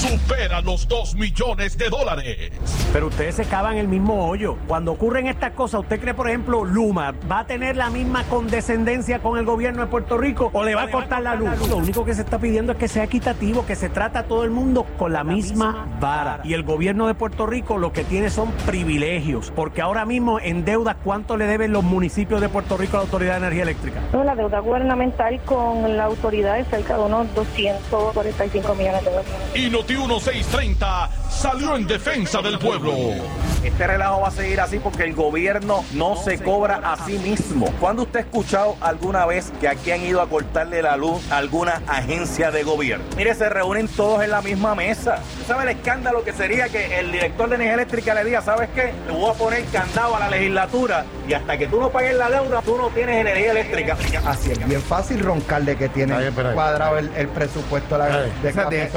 [0.00, 2.52] supera los 2 millones de dólares.
[2.90, 4.56] Pero ustedes se cavan el mismo hoyo.
[4.66, 9.18] Cuando ocurren estas cosas, ¿usted cree, por ejemplo, Luma va a tener la misma condescendencia
[9.18, 11.50] con el gobierno de Puerto Rico o le va a cortar la luz?
[11.68, 14.44] Lo único que se está pidiendo es que sea equitativo, que se trata a todo
[14.44, 16.40] el mundo con la misma vara.
[16.44, 20.64] Y el gobierno de Puerto Rico lo que tiene son privilegios, porque ahora mismo en
[20.64, 23.81] deuda, ¿cuánto le deben los municipios de Puerto Rico a la Autoridad de Energía Eléctrica?
[24.24, 29.32] La deuda gubernamental con la autoridad es cerca de unos 245 millones de dólares.
[29.54, 32.92] Y Noti 1630 salió en defensa del pueblo.
[33.64, 37.66] Este relajo va a seguir así porque el gobierno no se cobra a sí mismo.
[37.78, 41.36] ¿Cuándo usted ha escuchado alguna vez que aquí han ido a cortarle la luz a
[41.36, 43.04] alguna agencia de gobierno?
[43.16, 45.20] Mire, se reúnen todos en la misma mesa.
[45.34, 48.68] ¿Usted sabe el escándalo que sería que el director de energía eléctrica le diga, ¿sabes
[48.74, 48.92] qué?
[49.06, 52.30] Le voy a poner candado a la legislatura y hasta que tú no pagues la
[52.30, 53.96] deuda, tú no tienes energía eléctrica.
[54.26, 56.14] Así es bien fácil roncarle que tiene
[56.54, 58.90] cuadrado el, presupuesto la, de,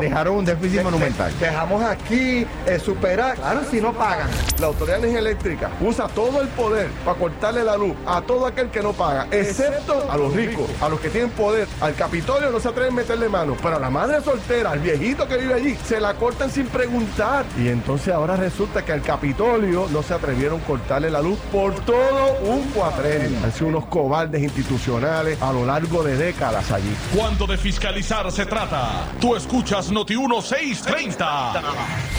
[0.00, 1.30] dejaron un déficit monumental.
[1.38, 3.36] Dejamos aquí eh, superar.
[3.36, 4.28] Claro, si no pagan.
[4.58, 8.70] La Autoridad de Eléctrica usa todo el poder para cortarle la luz a todo aquel
[8.70, 11.66] que no paga, excepto a los ricos, a los que tienen poder.
[11.80, 15.26] Al Capitolio no se atreven a meterle mano, pero a la madre soltera, al viejito
[15.26, 17.44] que vive allí, se la cortan sin preguntar.
[17.58, 21.74] Y entonces ahora resulta que al Capitolio no se atrevieron a cortarle la luz por
[21.84, 23.38] todo un cuatrenio.
[23.44, 26.94] Han sido unos cobardes institucionales a lo largo de décadas allí.
[27.14, 31.57] Cuando de fiscalizar se trata, tú escuchas Noti 1630.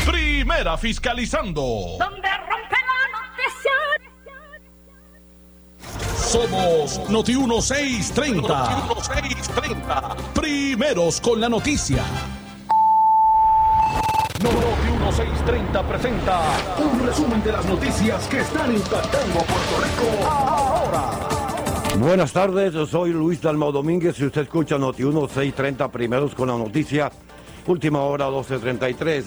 [0.05, 1.61] Primera fiscalizando.
[1.99, 3.71] Donde rompe la noticia.
[6.15, 8.87] Somos Noti 1630.
[8.87, 10.15] Noti 1630.
[10.33, 12.03] Primeros con la noticia.
[14.41, 14.55] Noti
[14.91, 16.41] 1630 presenta
[16.77, 21.29] un resumen de las noticias que están impactando a Puerto Rico ahora.
[21.97, 26.57] Buenas tardes, yo soy Luis Dalmau Domínguez y usted escucha Noti 1630 primeros con la
[26.57, 27.11] noticia,
[27.71, 29.25] última hora 1233.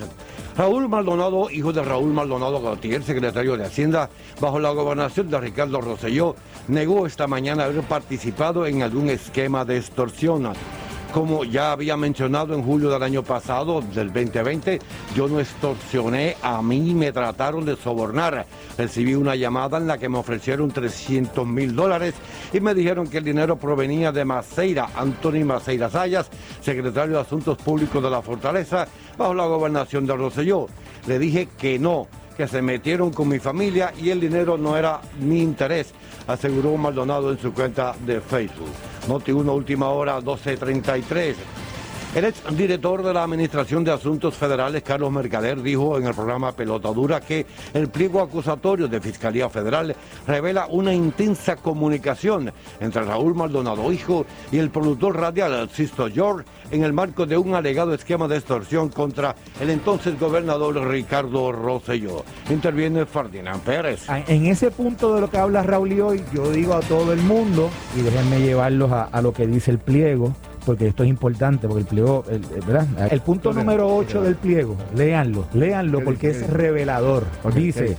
[0.57, 5.81] Raúl Maldonado, hijo de Raúl Maldonado Gautier, secretario de Hacienda, bajo la gobernación de Ricardo
[5.81, 6.37] Rosselló,
[6.69, 10.53] negó esta mañana haber participado en algún esquema de extorsión.
[11.13, 14.79] Como ya había mencionado en julio del año pasado, del 2020,
[15.15, 18.47] yo no extorsioné, a mí me trataron de sobornar.
[18.79, 22.15] Recibí una llamada en la que me ofrecieron 300 mil dólares
[22.51, 26.31] y me dijeron que el dinero provenía de Maceira, Anthony Maceira Sayas,
[26.63, 30.67] secretario de Asuntos Públicos de la Fortaleza, bajo la gobernación de Roselló.
[31.07, 35.03] Le dije que no, que se metieron con mi familia y el dinero no era
[35.21, 35.93] mi interés,
[36.27, 38.92] aseguró Maldonado en su cuenta de Facebook.
[39.07, 41.72] Noti 1, última hora, 12.33.
[42.15, 46.53] El ex director de la Administración de Asuntos Federales, Carlos Mercader, dijo en el programa
[46.53, 53.35] Pelota Dura que el pliego acusatorio de Fiscalía Federal revela una intensa comunicación entre Raúl
[53.35, 58.29] Maldonado Hijo y el productor radial Sisto George en el marco de un alegado esquema
[58.29, 62.27] de extorsión contra el entonces gobernador Ricardo Rosselló.
[62.51, 64.07] Interviene Ferdinand Pérez.
[64.29, 67.23] En ese punto de lo que habla Raúl y hoy, yo digo a todo el
[67.23, 70.35] mundo, y déjenme llevarlos a lo que dice el pliego,
[70.65, 72.87] porque esto es importante, porque el pliego, el, ¿verdad?
[73.11, 77.25] El punto número 8 del pliego, léanlo, léanlo porque es revelador.
[77.55, 77.97] Dice,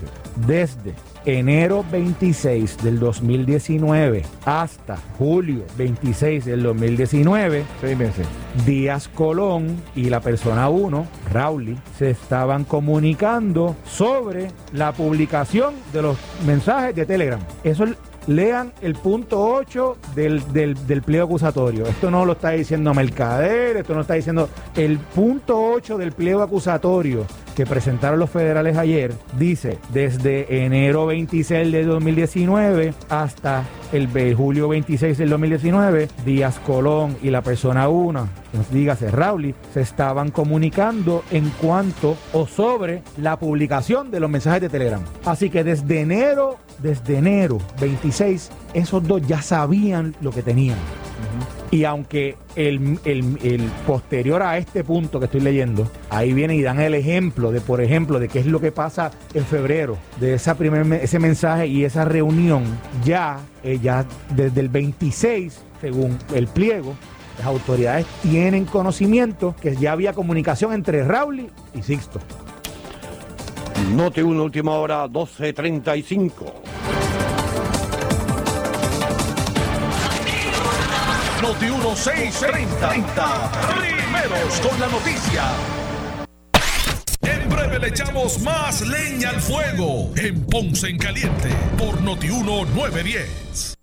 [0.47, 0.93] desde
[1.25, 8.27] enero 26 del 2019 hasta julio 26 del 2019, seis meses,
[8.65, 16.17] Díaz Colón y la persona 1, Rauli, se estaban comunicando sobre la publicación de los
[16.45, 17.39] mensajes de Telegram.
[17.63, 17.85] Eso
[18.27, 21.85] lean el punto 8 del, del, acusatorio.
[21.85, 26.41] Esto no lo está diciendo Mercader, esto no está diciendo el punto 8 del pliego
[26.41, 29.13] acusatorio que presentaron los federales ayer.
[29.37, 37.29] Dice, desde enero 26 de 2019 hasta el julio 26 del 2019, Díaz Colón y
[37.29, 38.27] la persona 1,
[38.71, 44.69] dígase Rauli, se estaban comunicando en cuanto o sobre la publicación de los mensajes de
[44.69, 45.01] Telegram.
[45.25, 50.77] Así que desde enero, desde enero 26, esos dos ya sabían lo que tenían.
[51.71, 52.99] Y aunque el,
[53.87, 57.81] posterior a este punto que estoy leyendo, ahí vienen y dan el ejemplo de, por
[57.81, 61.83] ejemplo, de qué es lo que pasa en febrero, de esa primer, ese mensaje y
[61.83, 62.63] esa reunión,
[63.03, 64.05] ya, eh, ya
[64.35, 66.93] desde el 26, según el pliego,
[67.39, 72.19] las autoridades tienen conocimiento que ya había comunicación entre Rauli y Sixto.
[73.91, 76.53] Note una última hora, 12.35.
[81.41, 83.51] Noti 1630.
[83.75, 85.43] Primeros con la noticia.
[87.21, 93.82] En breve le echamos más leña al fuego en Ponce en Caliente por Noti 1910.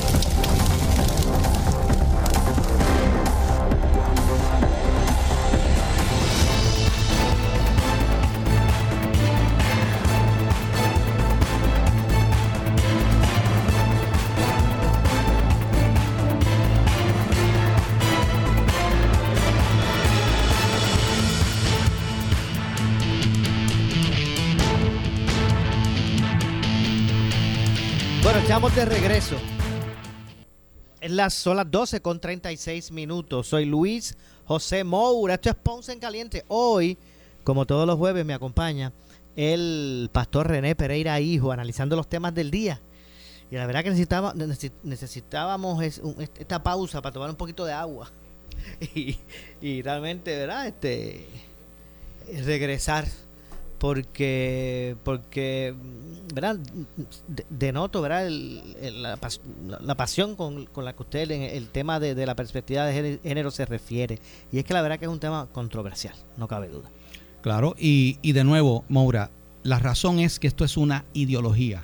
[28.81, 29.35] De regreso.
[31.01, 33.47] En las, son las 12 con 36 minutos.
[33.47, 35.35] Soy Luis José Moura.
[35.35, 36.43] Esto es Ponce en Caliente.
[36.47, 36.97] Hoy,
[37.43, 38.91] como todos los jueves, me acompaña
[39.35, 42.81] el pastor René Pereira Hijo analizando los temas del día.
[43.51, 43.91] Y la verdad que
[44.83, 48.11] necesitábamos esta pausa para tomar un poquito de agua.
[48.95, 49.17] Y,
[49.61, 50.67] y realmente, ¿verdad?
[50.67, 51.27] Este,
[52.45, 53.07] regresar
[53.81, 55.73] porque porque
[56.33, 56.57] ¿verdad?
[57.49, 58.29] denoto ¿verdad?
[58.29, 63.65] la, pasión con, la que usted en el tema de, la perspectiva de género se
[63.65, 64.19] refiere
[64.51, 66.89] y es que la verdad que es un tema controversial no cabe duda
[67.41, 69.31] claro y, y de nuevo Maura
[69.63, 71.83] la razón es que esto es una ideología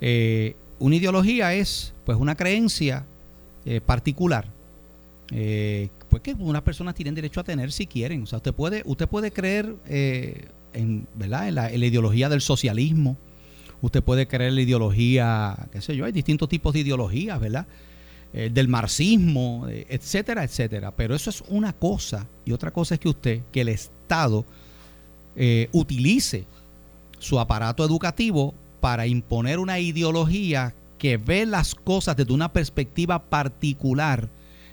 [0.00, 3.06] eh, una ideología es pues una creencia
[3.64, 4.46] eh, particular
[5.30, 8.82] eh, pues que unas personas tienen derecho a tener si quieren o sea usted puede
[8.84, 9.76] usted puede creer
[10.72, 11.48] en, ¿verdad?
[11.48, 13.16] En, la, ideología del socialismo.
[13.80, 17.66] Usted puede creer la ideología, qué sé yo, hay distintos tipos de ideologías, ¿verdad?
[18.32, 20.92] Eh, del marxismo, eh, etcétera, etcétera.
[20.92, 22.26] Pero eso es una cosa.
[22.44, 24.44] Y otra cosa es que usted, que el Estado
[25.34, 26.44] eh, utilice
[27.18, 34.28] su aparato educativo para imponer una ideología que ve las cosas desde una perspectiva particular,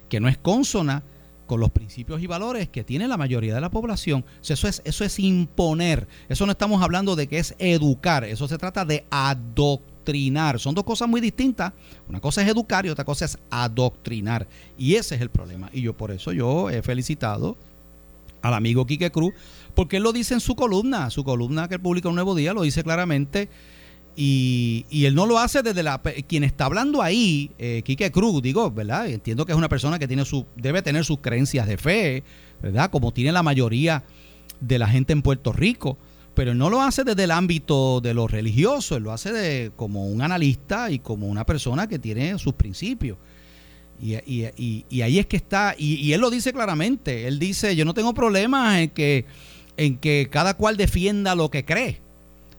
[0.10, 1.04] que no es consona
[1.50, 4.24] con los principios y valores que tiene la mayoría de la población.
[4.48, 6.08] Eso es, eso es imponer.
[6.30, 8.24] Eso no estamos hablando de que es educar.
[8.24, 10.60] Eso se trata de adoctrinar.
[10.60, 11.74] Son dos cosas muy distintas.
[12.08, 14.48] Una cosa es educar y otra cosa es adoctrinar.
[14.78, 15.72] Y ese es el problema.
[15.74, 17.58] Y yo por eso yo he felicitado
[18.44, 19.34] al amigo Quique Cruz,
[19.74, 22.62] porque él lo dice en su columna, su columna que publica un nuevo día, lo
[22.62, 23.50] dice claramente
[24.16, 26.02] y, él no lo hace desde la...
[26.28, 29.08] Quien está hablando ahí, eh, Quique Cruz, digo, ¿verdad?
[29.08, 32.24] Entiendo que es una persona que tiene su, debe tener sus creencias de fe,
[32.62, 32.90] ¿verdad?
[32.90, 34.04] Como tiene la mayoría
[34.60, 35.98] de la gente en Puerto Rico.
[36.34, 39.72] Pero él no lo hace desde el ámbito de lo religioso, él lo hace de,
[39.76, 43.18] como un analista y como una persona que tiene sus principios.
[44.02, 44.16] Y,
[44.90, 48.14] y ahí es que está, y, él lo dice claramente, él dice, yo no tengo
[48.14, 49.26] problemas en que
[49.76, 52.02] en que cada cual defienda lo que cree.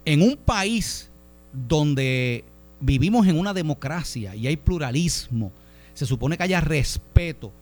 [0.07, 1.10] En un país
[1.53, 2.45] donde
[2.81, 5.53] vivimos en una democracia y hay pluralismo,
[5.95, 7.53] se supone que haya respeto,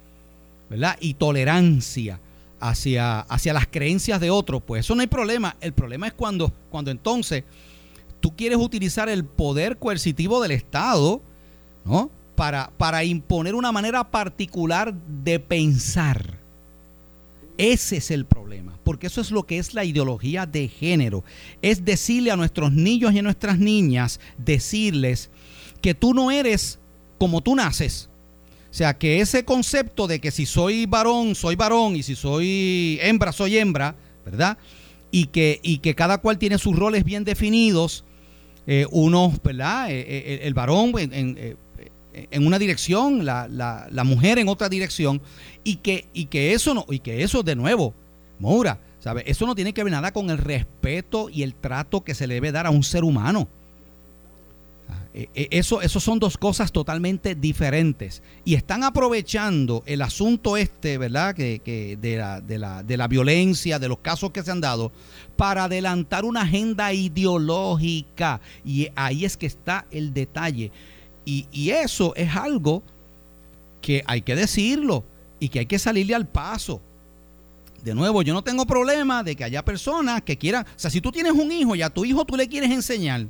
[0.70, 0.97] ¿verdad?
[1.01, 2.20] Y tolerancia
[2.61, 5.57] hacia, hacia las creencias de otros, pues eso no hay problema.
[5.61, 7.45] El problema es cuando, cuando entonces
[8.20, 11.20] tú quieres utilizar el poder coercitivo del Estado,
[11.84, 12.11] ¿no?
[12.34, 16.39] Para, para imponer una manera particular de pensar.
[17.57, 21.22] Ese es el problema, porque eso es lo que es la ideología de género.
[21.61, 25.28] Es decirle a nuestros niños y a nuestras niñas, decirles
[25.82, 26.78] que tú no eres
[27.18, 28.09] como tú naces.
[28.70, 32.99] O sea, que ese concepto de que si soy varón, soy varón, y si soy
[33.03, 34.57] hembra, soy hembra, ¿verdad?
[35.11, 38.07] Y que, y que cada cual tiene sus roles bien definidos,
[38.66, 39.91] eh, uno, ¿verdad?
[39.91, 41.59] Eh, eh, el varón en,
[42.14, 45.20] en una dirección, la, la, la, mujer en otra dirección,
[45.62, 47.95] y que, y que eso no, y que eso de nuevo,
[48.39, 49.24] Moura, ¿sabe?
[49.26, 52.34] Eso no tiene que ver nada con el respeto y el trato que se le
[52.34, 53.49] debe dar a un ser humano.
[55.34, 58.22] Eso, eso son dos cosas totalmente diferentes.
[58.45, 61.34] Y están aprovechando el asunto este, ¿verdad?
[61.34, 64.61] Que, que de, la, de, la, de la violencia, de los casos que se han
[64.61, 64.93] dado,
[65.36, 68.41] para adelantar una agenda ideológica.
[68.64, 70.70] Y ahí es que está el detalle.
[71.30, 72.82] Y, eso es algo
[73.82, 75.05] que hay que decirlo
[75.39, 76.80] y que hay que salirle al paso.
[77.82, 81.00] De nuevo, yo no tengo problema de que haya personas que quieran, o sea, si
[81.00, 83.26] tú tienes un hijo y a tu hijo tú le quieres enseñar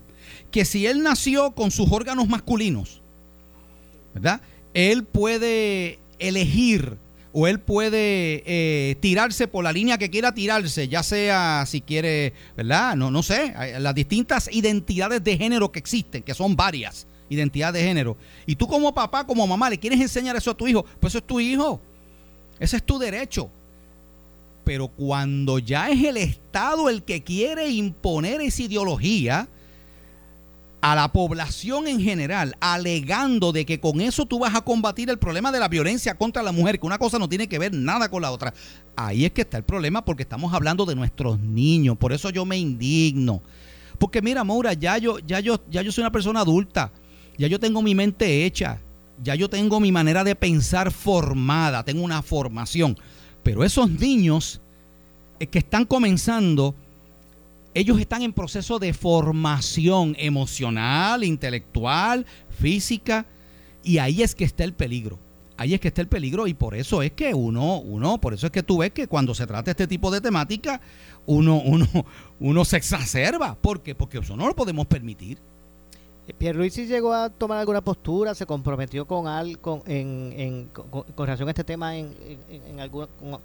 [0.51, 3.03] que si él nació con sus órganos masculinos,
[4.14, 4.40] ¿verdad?
[4.72, 6.96] Él puede elegir
[7.32, 12.32] o él puede eh, tirarse por la línea que quiera tirarse, ya sea si quiere,
[12.57, 12.96] ¿verdad?
[12.96, 17.82] No, no sé, las distintas identidades de género que existen, que son varias identidad de
[17.82, 18.16] género.
[18.46, 21.18] Y tú como papá, como mamá, le quieres enseñar eso a tu hijo, pues eso
[21.18, 21.80] es tu hijo.
[22.59, 23.51] Ese es tu derecho.
[24.69, 29.49] Pero cuando ya es el Estado el que quiere imponer esa ideología
[30.83, 35.19] a la población en general, alegando de que con eso tú vas a combatir el
[35.19, 38.11] problema de la violencia contra la mujer, que una cosa no tiene que ver nada
[38.11, 38.53] con la otra.
[38.95, 41.97] Ahí es que está el problema porque estamos hablando de nuestros niños.
[41.97, 43.41] Por eso yo me indigno.
[43.99, 46.93] Porque mira, Maura, ya yo, ya yo, ya yo soy una persona adulta
[47.39, 48.81] ya yo tengo mi mente hecha,
[49.23, 52.99] ya yo tengo mi manera de pensar formada, tengo una formación.
[53.49, 54.61] Pero esos niños
[55.40, 56.74] eh, que están comenzando,
[57.72, 63.24] ellos están en proceso de formación emocional, intelectual, física,
[63.82, 65.18] y ahí es que está el peligro.
[65.57, 68.44] Ahí es que está el peligro y por eso es que uno, uno, por eso
[68.44, 70.82] es que tú ves que cuando se trata este tipo de temática,
[71.24, 71.88] uno, uno,
[72.40, 73.55] uno se exacerba.
[73.55, 73.94] ¿Por qué?
[73.94, 75.38] Porque eso no lo podemos permitir.
[76.37, 81.53] Pierluisi llegó a tomar alguna postura, se comprometió con al, con, en, con, relación a
[81.53, 82.14] este tema en,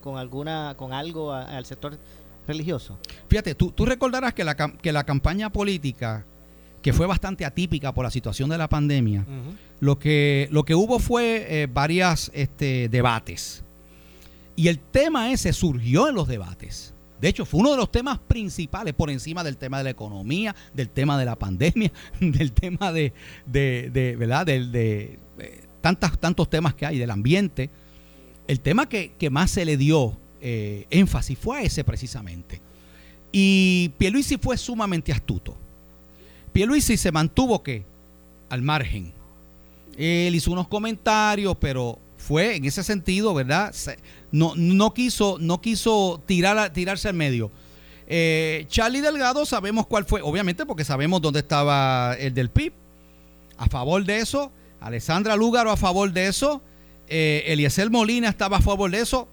[0.02, 1.98] con, alguna con algo al sector
[2.48, 2.98] religioso.
[3.30, 6.26] Fíjate, tú, tú recordarás que la, que la campaña política
[6.84, 9.26] que fue bastante atípica por la situación de la pandemia,
[9.80, 13.64] lo, que, lo que hubo fue eh, varias este, debates.
[14.58, 16.94] Y el tema ese surgió en los debates.
[17.20, 20.56] De hecho, fue uno de los temas principales por encima del tema de la economía,
[20.74, 23.14] del tema de la pandemia, del tema de,
[23.46, 24.46] de, ¿verdad?
[24.46, 27.70] De, eh, tantas, tantos temas que hay, del ambiente.
[28.48, 32.62] El tema que, más se le dio eh, énfasis fue a ese precisamente.
[33.32, 35.58] Y Pierluisi fue sumamente astuto.
[36.52, 37.84] Pierluisi se mantuvo que
[38.50, 39.14] al margen.
[39.98, 43.74] Él hizo unos comentarios, pero fue en ese sentido, ¿verdad?
[44.34, 47.52] No, no quiso, no quiso tirar, tirarse al medio.
[48.08, 52.74] Eh, Charlie Delgado sabemos cuál fue, obviamente porque sabemos dónde estaba el del PIB,
[53.58, 56.64] a favor de eso, Alessandra Lúgaro a favor de eso,
[57.08, 59.28] eh, Eliezer Molina estaba a favor de eso,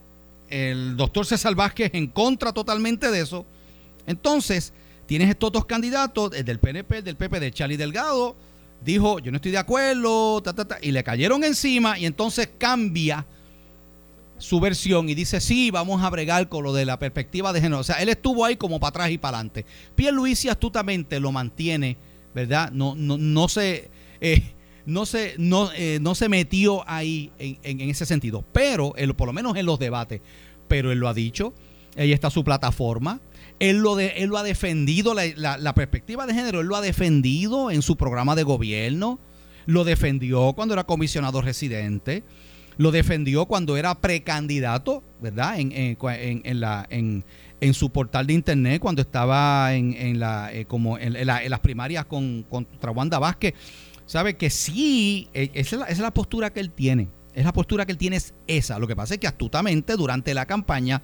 [0.51, 3.47] el doctor César Vázquez en contra totalmente de eso.
[4.07, 4.75] Entonces,
[5.07, 8.37] tienes estos dos candidatos, el del PNP, el del PP, de Charlie Delgado,
[8.85, 10.43] dijo, yo no estoy de acuerdo,
[10.83, 13.25] y le cayeron encima y entonces cambia
[14.41, 17.81] su versión y dice, sí, vamos a bregar con lo de la perspectiva de género.
[17.81, 19.67] O sea, él estuvo ahí como para atrás y para adelante.
[19.95, 21.97] Pierre Luisi astutamente lo mantiene,
[22.35, 22.71] ¿verdad?
[22.73, 23.91] No, no, no se...
[24.21, 24.55] Eh,
[24.87, 29.33] no se, no, eh, no se metió ahí en, ese sentido, pero él, por lo
[29.33, 30.21] menos en los debates,
[30.69, 31.55] pero él lo ha dicho,
[31.97, 33.21] ahí está su plataforma,
[33.59, 36.81] él lo, de, él lo ha defendido, la, la, perspectiva de género, él lo ha
[36.81, 39.21] defendido en su programa de gobierno,
[39.67, 42.25] lo defendió cuando era comisionado residente,
[42.77, 45.59] lo defendió cuando era precandidato, ¿verdad?
[45.61, 47.25] En, en, la, en,
[47.75, 52.91] su portal de internet, cuando estaba en, la, eh, como en, las primarias con, contra
[52.91, 53.55] Wanda Vázquez.
[54.07, 54.37] ¿Sabe?
[54.37, 57.09] Que sí, eh, esa es, la, esa es la postura que él tiene.
[57.33, 58.79] Es la postura que él tiene es esa.
[58.81, 61.01] Lo que pasa es que astutamente durante la campaña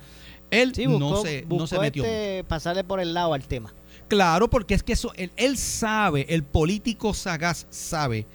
[0.50, 2.02] Él Sí, no, buscó- se, no se metió.
[2.04, 3.72] este, pasarle por el lado al tema.
[4.08, 8.26] Claro, porque es que eso, él, él sabe, el político sagaz sabe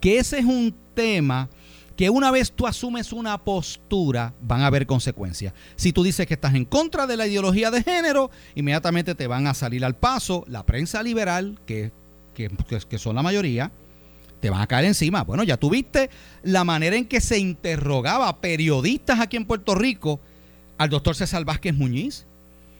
[0.00, 1.48] que ese es un tema
[2.00, 5.52] que una vez tú asumes una postura, van a haber consecuencias.
[5.76, 9.46] Si tú dices que estás en contra de la ideología de género, inmediatamente te van
[9.46, 11.92] a salir al paso la prensa liberal, que,
[12.32, 12.48] que,
[12.88, 13.70] que- son la mayoría,
[14.40, 15.24] te van a caer encima.
[15.24, 16.08] Bueno, ya tuviste
[16.42, 20.20] la manera en que se interrogaba a periodistas aquí en Puerto Rico
[20.78, 22.24] al doctor César Vázquez Muñiz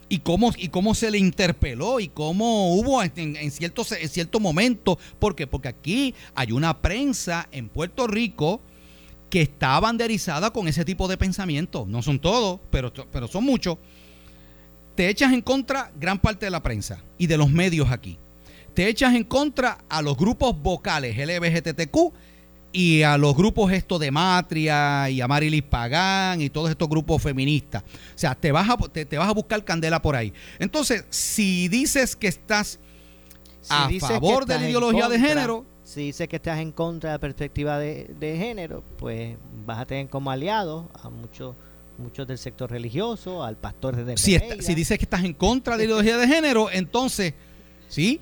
[0.09, 4.41] y cómo, y cómo se le interpeló y cómo hubo en, en cierto, en cierto
[4.41, 4.99] momento.
[5.19, 5.47] ¿Por qué?
[5.47, 8.63] Porque aquí hay una prensa en Puerto Rico
[9.31, 11.87] que está banderizada con ese tipo de pensamiento.
[11.89, 13.79] No son todos, pero, pero son muchos.
[14.97, 18.19] Te echas en contra gran parte de la prensa y de los medios aquí.
[18.75, 22.13] Te echas en contra a los grupos vocales LBGTQ
[22.73, 27.23] y a los grupos esto de Matria y a Marilis Pagán y todos estos grupos
[27.23, 27.83] feministas.
[27.83, 30.33] O sea, te vas a, te, te vas a buscar candela por ahí.
[30.59, 32.79] Entonces, si dices que estás
[33.61, 37.15] Si a favor de la ideología de género, Si dices que estás en contra de
[37.17, 39.37] la perspectiva de, de género, pues
[39.67, 41.57] vas a tener como aliados a muchos
[41.99, 45.77] muchos del sector religioso, al pastor de si, está- si dices que estás en contra
[45.77, 47.35] de la ideología de género, entonces,
[47.89, 48.21] ¿sí?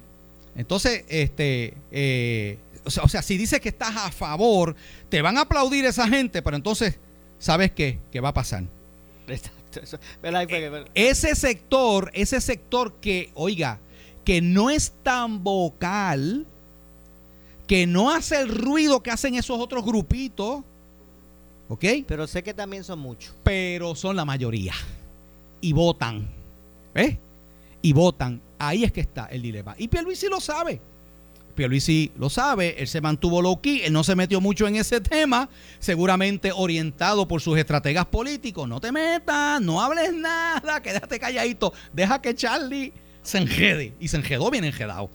[0.57, 4.75] Entonces, este, eh, o, sea, o sea, si dices que estás a favor,
[5.11, 6.99] te van a aplaudir esa gente, pero entonces,
[7.39, 8.01] ¿sabes qué?
[8.11, 8.65] ¿Qué va a pasar?
[9.29, 9.99] Exacto, eso-
[10.49, 13.79] que- Ese sector, ese sector que, oiga,
[14.25, 16.47] que no es tan vocal,
[17.69, 20.65] que no hace el ruido que hacen esos otros grupitos,
[21.69, 21.85] ¿ok?
[22.07, 23.35] Pero sé que también son muchos.
[23.45, 24.73] Pero son la mayoría.
[25.61, 26.27] Y votan.
[26.95, 27.19] ¿Ves?
[27.83, 28.41] Y votan.
[28.59, 29.75] Ahí es que está el dilema.
[29.79, 30.81] Y Pierluisi lo sabe.
[31.55, 35.01] Pierluisi lo sabe, él se mantuvo low key, él no se metió mucho en ese
[35.01, 35.49] tema,
[35.81, 38.69] seguramente orientado por sus estrategas políticos.
[38.69, 42.93] No te metas, no hables nada, quédate calladito, deja que Charlie
[43.23, 43.93] se enjede.
[43.99, 45.11] Y se enjedó bien enjedado.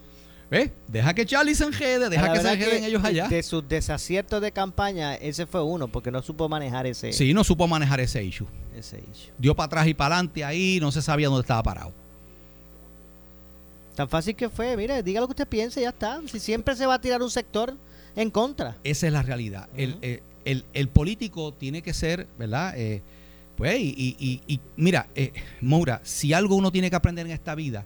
[0.87, 3.27] Deja que Charlie se enjede, deja que se enjeden ellos allá.
[3.27, 7.43] De sus desaciertos de campaña, ese fue uno, porque no supo manejar ese, Sí, no
[7.43, 8.47] supo manejar ese issue.
[8.75, 9.31] ese issue.
[9.37, 11.91] Dio para atrás y para adelante ahí, no se sabía dónde estaba parado.
[13.95, 16.19] Tan fácil que fue, mire, diga lo que usted piense y ya está.
[16.27, 17.75] Si siempre se va a tirar un sector
[18.15, 18.75] en contra.
[18.83, 19.69] Esa es la realidad.
[19.77, 22.73] el, eh, el- el político tiene que ser, ¿verdad?
[22.77, 23.01] Eh,
[23.55, 25.31] pues, y, y- y- y mira, eh,
[25.61, 27.85] Moura, si algo uno tiene que aprender en esta vida,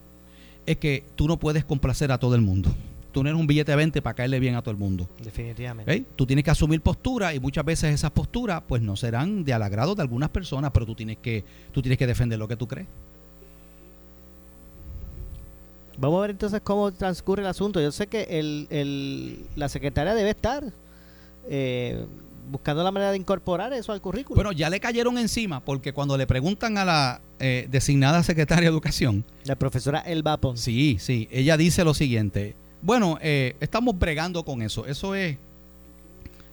[0.68, 2.70] es que tú no puedes complacer a todo el mundo.
[3.12, 5.10] Tú no eres un billete de 20 para caerle bien a todo el mundo.
[5.24, 5.92] Definitivamente.
[5.92, 6.04] ¿Ves?
[6.16, 9.64] Tú tienes que asumir postura y muchas veces esas posturas pues no serán de al
[9.64, 12.68] agrado de algunas personas, pero tú tienes que, tú tienes que defender lo que tú
[12.68, 12.86] crees.
[15.98, 17.82] Vamos a ver entonces cómo transcurre el asunto.
[17.82, 20.64] Yo sé que el, el- la secretaria debe estar
[21.50, 22.06] eh,
[22.50, 24.36] buscando la manera de incorporar eso al currículum.
[24.36, 28.70] Bueno, ya le cayeron encima porque cuando le preguntan a la eh, designada secretaria de
[28.70, 30.60] Educación, la profesora Elba Pons.
[30.60, 32.56] Sí, sí, ella dice lo siguiente.
[32.82, 34.86] Bueno, eh, estamos bregando con eso.
[34.86, 35.38] Eso es,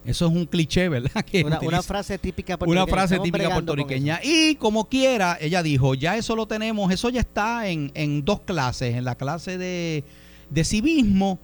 [0.04, 1.24] eso es un cliché, ¿verdad?
[1.26, 2.94] Que una, una frase típica una puertorriqueña.
[2.94, 4.20] frase Estamos típica puertorriqueña.
[4.22, 8.40] Y como quiera, ella dijo, ya eso lo tenemos, eso ya está en, en dos
[8.40, 10.04] clases, en la clase de,
[10.50, 11.38] de civismo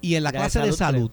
[0.00, 1.10] y en la clase de salud, salud.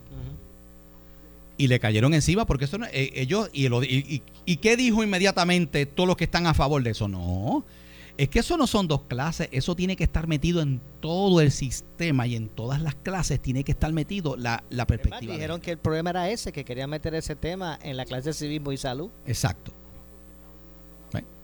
[1.57, 5.85] Y le cayeron encima porque eso no- eh, ellos, y, y, y- qué dijo inmediatamente
[5.85, 7.07] todos los que están a favor de eso?
[7.07, 7.65] No,
[8.17, 11.51] es que eso no son dos clases, eso tiene que estar metido en todo el
[11.51, 15.31] sistema y en todas las clases tiene que estar metido la, la Además, perspectiva.
[15.33, 18.29] de dijeron que el problema era ese, que querían meter ese tema en la clase
[18.29, 19.09] de civismo y salud.
[19.25, 19.71] Exacto.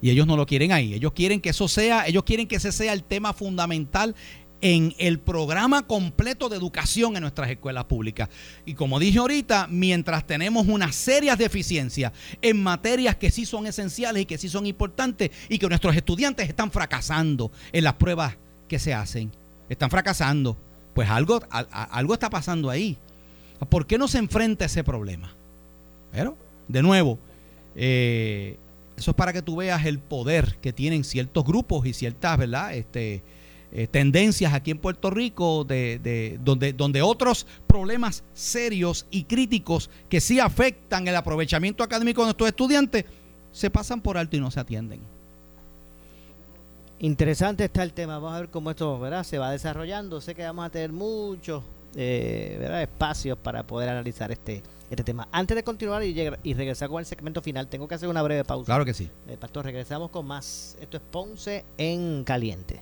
[0.01, 0.95] Y ellos no lo quieren ahí.
[0.95, 4.15] Ellos quieren que eso sea, ellos quieren que ese sea el tema fundamental
[4.61, 8.29] en el programa completo de educación en nuestras escuelas públicas.
[8.65, 14.23] Y como dije ahorita, mientras tenemos unas serias deficiencias en materias que sí son esenciales
[14.23, 18.37] y que sí son importantes y que nuestros estudiantes están fracasando en las pruebas
[18.67, 19.31] que se hacen,
[19.67, 20.57] están fracasando,
[20.93, 22.97] pues algo, a- a- algo está pasando ahí.
[23.69, 25.35] ¿Por qué no se enfrenta ese problema?
[26.11, 26.37] Pero,
[26.67, 27.17] de nuevo,
[27.75, 28.57] eh,
[28.97, 32.73] eso es para que tú veas el poder que tienen ciertos grupos y ciertas, ¿verdad?
[32.75, 33.23] Este,
[33.73, 39.89] eh, tendencias aquí en Puerto Rico de, de- donde, donde otros problemas serios y críticos
[40.09, 43.05] que sí afectan el aprovechamiento académico de nuestros estudiantes
[43.51, 44.99] se pasan por alto y no se atienden.
[46.99, 48.19] Interesante está el tema.
[48.19, 49.23] Vamos a ver cómo esto ¿verdad?
[49.23, 50.21] se va desarrollando.
[50.21, 51.63] Sé que vamos a tener muchos
[51.95, 55.27] eh, espacios para poder analizar este, este tema.
[55.31, 58.21] Antes de continuar y, llegar- y regresar con el segmento final, tengo que hacer una
[58.21, 58.65] breve pausa.
[58.67, 59.09] Claro que sí.
[59.27, 60.77] Eh, Pastor, regresamos con más.
[60.79, 62.81] Esto es Ponce en Caliente.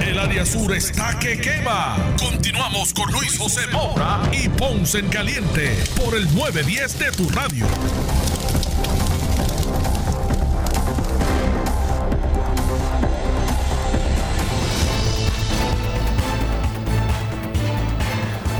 [0.00, 1.96] El área sur está que quema.
[2.18, 7.66] Continuamos con Luis José Moura y Ponce en Caliente por el 910 de tu radio.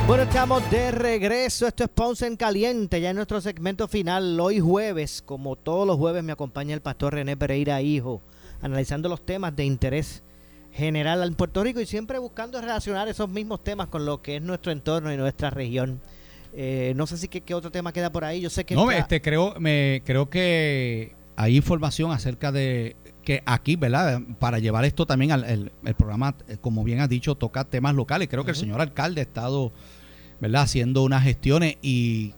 [0.06, 1.66] Bueno, estamos de regreso.
[1.66, 4.38] Esto es Ponce en Caliente, ya en nuestro segmento final.
[4.38, 8.20] Hoy jueves, como todos los jueves, me acompaña el pastor René Pereira, hijo,
[8.60, 10.22] analizando los temas de interés
[10.72, 14.42] general en Puerto Rico y siempre buscando relacionar esos mismos temas con lo que es
[14.42, 16.00] nuestro entorno y nuestra región.
[16.54, 18.40] Eh, no sé si qué, otro tema queda por ahí.
[18.40, 23.76] Yo sé que no, este creo, me creo que hay información acerca de que aquí,
[23.76, 24.20] ¿verdad?
[24.38, 28.28] Para llevar esto también al el, programa, eh, como bien has dicho, toca temas locales.
[28.28, 29.72] Creo que el señor alcalde ha estado,
[30.40, 30.62] ¿verdad?
[30.62, 32.34] Haciendo unas gestiones y,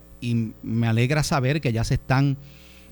[0.63, 2.39] me alegra saber que ya se están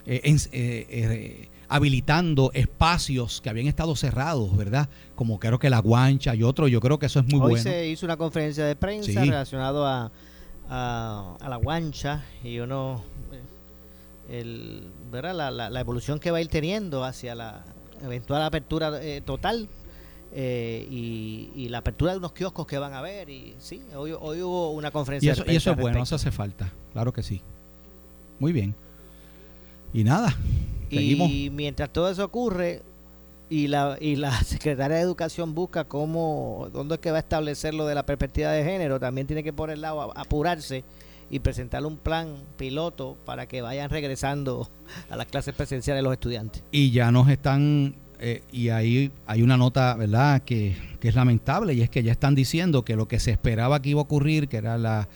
[0.04, 4.88] eh, habilitando espacios que habían estado cerrados, ¿verdad?
[5.14, 7.62] Como creo que la guancha y otro, yo creo que eso es muy Hoy bueno.
[7.62, 10.12] se hizo una conferencia de prensa relacionado a,
[10.68, 13.02] a, la guancha y uno,
[13.32, 15.34] eh, el, ¿verdad?
[15.34, 17.64] La, la, evolución que va a ir teniendo hacia la
[18.02, 19.68] eventual apertura eh, total
[20.34, 23.30] eh, y, la apertura de unos kioscos que van a ver.
[23.30, 26.30] Y sí, hoy, hoy hubo una conferencia y eso, Y eso es bueno, eso hace
[26.30, 27.40] falta, claro que sí.
[28.38, 28.74] Muy bien.
[29.92, 30.34] Y nada,
[31.00, 32.82] y mientras todo eso ocurre
[33.48, 37.74] y la, y la Secretaria de Educación busca cómo, dónde es que va a establecer
[37.74, 40.84] lo de la perspectiva de género, también tiene que por el lado apurarse
[41.30, 44.68] y presentar un plan piloto para que vayan regresando
[45.10, 46.62] a las clases presenciales los estudiantes.
[46.72, 51.72] Y ya nos están, eh, y ahí hay una nota, ¿verdad?, que, que es lamentable,
[51.72, 54.48] y es que ya están diciendo que lo que se esperaba que iba a ocurrir,
[54.48, 55.08] que era la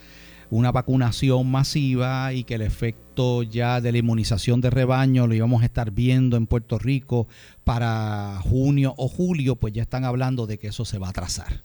[0.50, 5.62] una vacunación masiva y que el efecto ya de la inmunización de rebaño lo íbamos
[5.62, 7.26] a estar viendo en Puerto Rico
[7.64, 11.62] para junio o julio, pues ya están hablando de que eso se va a atrasar.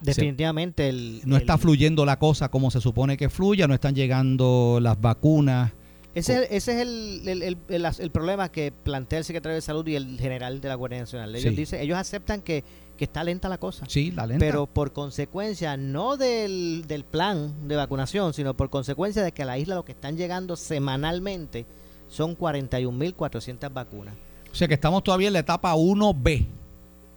[0.00, 0.92] definitivamente
[1.24, 5.72] no está fluyendo la cosa como se supone que fluya, no están llegando las vacunas.
[6.16, 10.68] Ese, es el, el, problema que plantea el secretario de Salud y el general de
[10.68, 11.36] la Guardia Nacional.
[11.36, 12.64] Ellos, dicen, ellos aceptan que
[12.96, 13.86] que está lenta la cosa.
[13.88, 14.44] Sí, la lenta.
[14.44, 19.46] Pero por consecuencia, no del, del plan de vacunación, sino por consecuencia de que a
[19.46, 21.66] la isla lo que están llegando semanalmente
[22.08, 24.14] son 41.400 vacunas.
[24.50, 26.46] O sea que estamos todavía en la etapa 1B.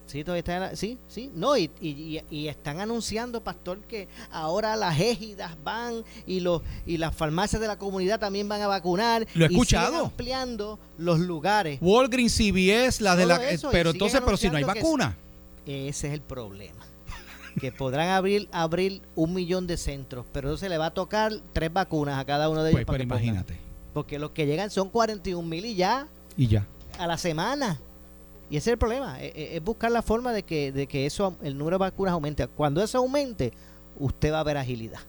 [0.07, 4.99] Sí, todavía está, sí, sí, no, y, y, y, están anunciando, pastor, que ahora las
[4.99, 9.27] égidas van y los y las farmacias de la comunidad también van a vacunar.
[9.36, 10.05] Lo he escuchado.
[10.05, 11.77] ampliando los lugares.
[11.80, 13.39] Walgreens, CVS, las de la...
[13.71, 15.15] pero entonces, pero si no hay vacuna.
[15.66, 16.86] Ese es el problema.
[17.60, 21.72] que podrán abrir, abrir un millón de centros, pero se le va a tocar tres
[21.72, 22.84] vacunas a cada uno de ellos.
[22.86, 23.57] Pues, pero imagínate.
[23.93, 26.07] porque los que llegan son 41 mil y ya.
[26.38, 26.66] Y ya.
[26.97, 27.80] A la semana.
[28.49, 29.22] Y ese es el problema.
[29.22, 32.14] Es, e, es, buscar la forma de que, de que eso, el número de vacunas
[32.14, 32.47] aumente.
[32.47, 33.53] Cuando eso aumente,
[33.97, 34.99] usted va a ver agilidad.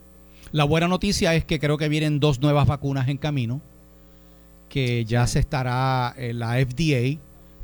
[0.53, 3.61] La buena noticia es que creo que vienen dos nuevas vacunas en camino.
[4.69, 7.19] Que ya se estará, eh, la FDA,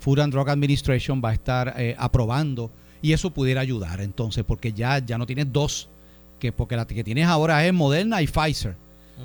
[0.06, 2.70] Food and Drug Administration, va a estar eh, aprobando
[3.02, 5.88] y eso pudiera ayudar entonces, porque ya, ya no tienes dos,
[6.38, 8.76] que porque la que tienes ahora es Moderna y Pfizer.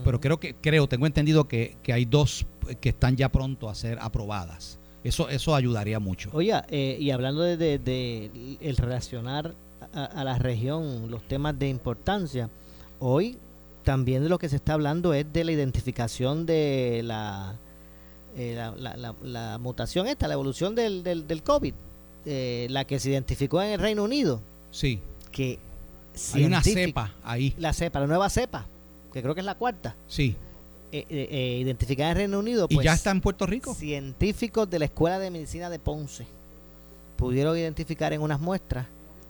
[0.04, 2.48] Pero creo que, creo, tengo entendido que, hay dos
[2.80, 4.80] que están ya pronto a ser aprobadas.
[5.04, 6.32] Eso, eso ayudaría mucho.
[6.34, 9.54] Oye, eh, y hablando de, el relacionar
[9.94, 12.50] a, la región los temas de importancia,
[13.00, 13.38] hoy
[13.84, 17.60] también de lo que se está hablando es de la identificación de la,
[18.36, 21.74] eh, la, mutación esta, la evolución del, del, del COVID.
[22.26, 24.42] Eh, la que se identificó en el Reino Unido.
[24.70, 25.00] Sí.
[25.32, 25.60] Que
[26.34, 27.56] hay una cepa ahí.
[27.58, 28.68] La cepa, la nueva cepa,
[29.12, 29.96] que creo que es la cuarta.
[30.08, 30.36] Sí.
[30.92, 32.68] Eh, eh, identificada en el Reino Unido.
[32.70, 33.74] ¿Y ya pues, está en Puerto Rico?
[33.74, 36.28] Científicos de la Escuela de Medicina de Ponce
[37.16, 38.88] pudieron identificar en unas muestras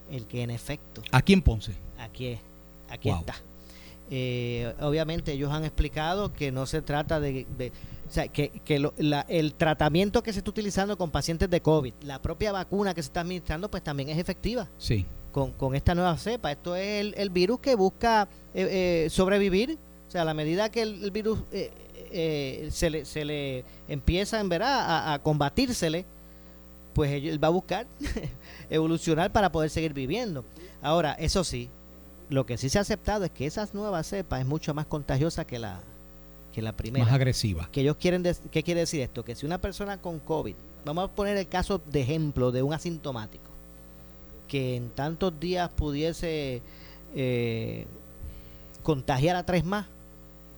[0.09, 1.01] el que en efecto.
[1.11, 1.73] ¿Aquí en Ponce?
[1.97, 2.37] Aquí,
[2.89, 3.35] aquí está.
[4.81, 7.45] Obviamente ellos han explicado que no se trata de
[8.11, 8.51] o sea, que,
[9.29, 13.07] el tratamiento que se está utilizando con pacientes de COVID, la propia vacuna que se
[13.07, 14.69] está administrando, pues también es efectiva.
[14.77, 15.05] Sí.
[15.31, 16.51] Con, esta nueva cepa.
[16.51, 19.79] Esto es el, virus que busca eh, eh, sobrevivir.
[20.09, 24.49] O sea, a la medida que el, virus eh, se, le, se le empieza en
[24.49, 26.05] verdad a, a combatírsele,
[26.93, 27.87] pues él va a buscar
[28.69, 30.43] evolucionar para poder seguir viviendo.
[30.81, 31.69] Ahora, eso sí,
[32.31, 35.45] lo que sí se ha aceptado es que esas nuevas cepas es mucho más contagiosa
[35.45, 35.81] que la,
[36.53, 37.03] que la primera.
[37.03, 37.69] Más agresiva.
[37.71, 39.23] Que ellos quieren ¿Qué quiere decir esto?
[39.23, 40.55] Que si una persona con COVID,
[40.85, 43.51] vamos a poner el caso de ejemplo de un asintomático,
[44.47, 46.61] que en tantos días pudiese
[47.13, 47.85] eh,
[48.81, 49.87] contagiar a tres más,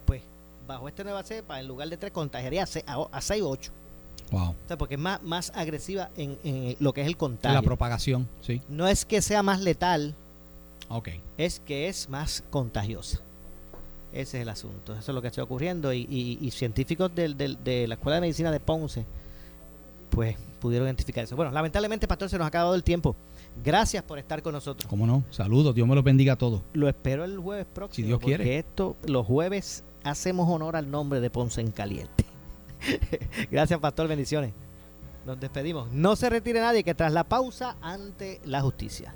[0.05, 0.21] pues
[0.67, 3.71] bajo esta nueva cepa, en lugar de tres, contagiaría a seis, a, seis o ocho.
[4.29, 4.49] Wow.
[4.49, 7.59] O sea, porque es más, más agresiva en, en, lo que es el contagio.
[7.59, 8.61] La propagación, sí.
[8.69, 10.15] No es que sea más letal,
[10.89, 11.21] okay.
[11.37, 13.19] es que es más contagiosa.
[14.11, 14.93] Ese es el asunto.
[14.93, 15.91] Eso es lo que está ocurriendo.
[15.91, 16.07] Y,
[16.39, 19.05] y, científicos de la Escuela de Medicina de Ponce,
[20.11, 21.35] pues pudieron identificar eso.
[21.35, 23.15] Bueno, lamentablemente, Pastor, se nos ha acabado el tiempo.
[23.63, 24.87] Gracias por estar con nosotros.
[24.87, 25.23] ¿Cómo no?
[25.31, 26.61] Saludos, Dios me los bendiga a todos.
[26.73, 28.05] Lo espero el jueves próximo.
[28.05, 28.43] Si Dios quiere.
[28.43, 32.25] Porque esto, los jueves, hacemos honor al nombre de Ponce en Caliente.
[33.51, 34.07] Gracias, Pastor.
[34.07, 34.53] Bendiciones.
[35.25, 35.91] Nos despedimos.
[35.91, 39.15] No se retire nadie que tras la pausa ante la justicia.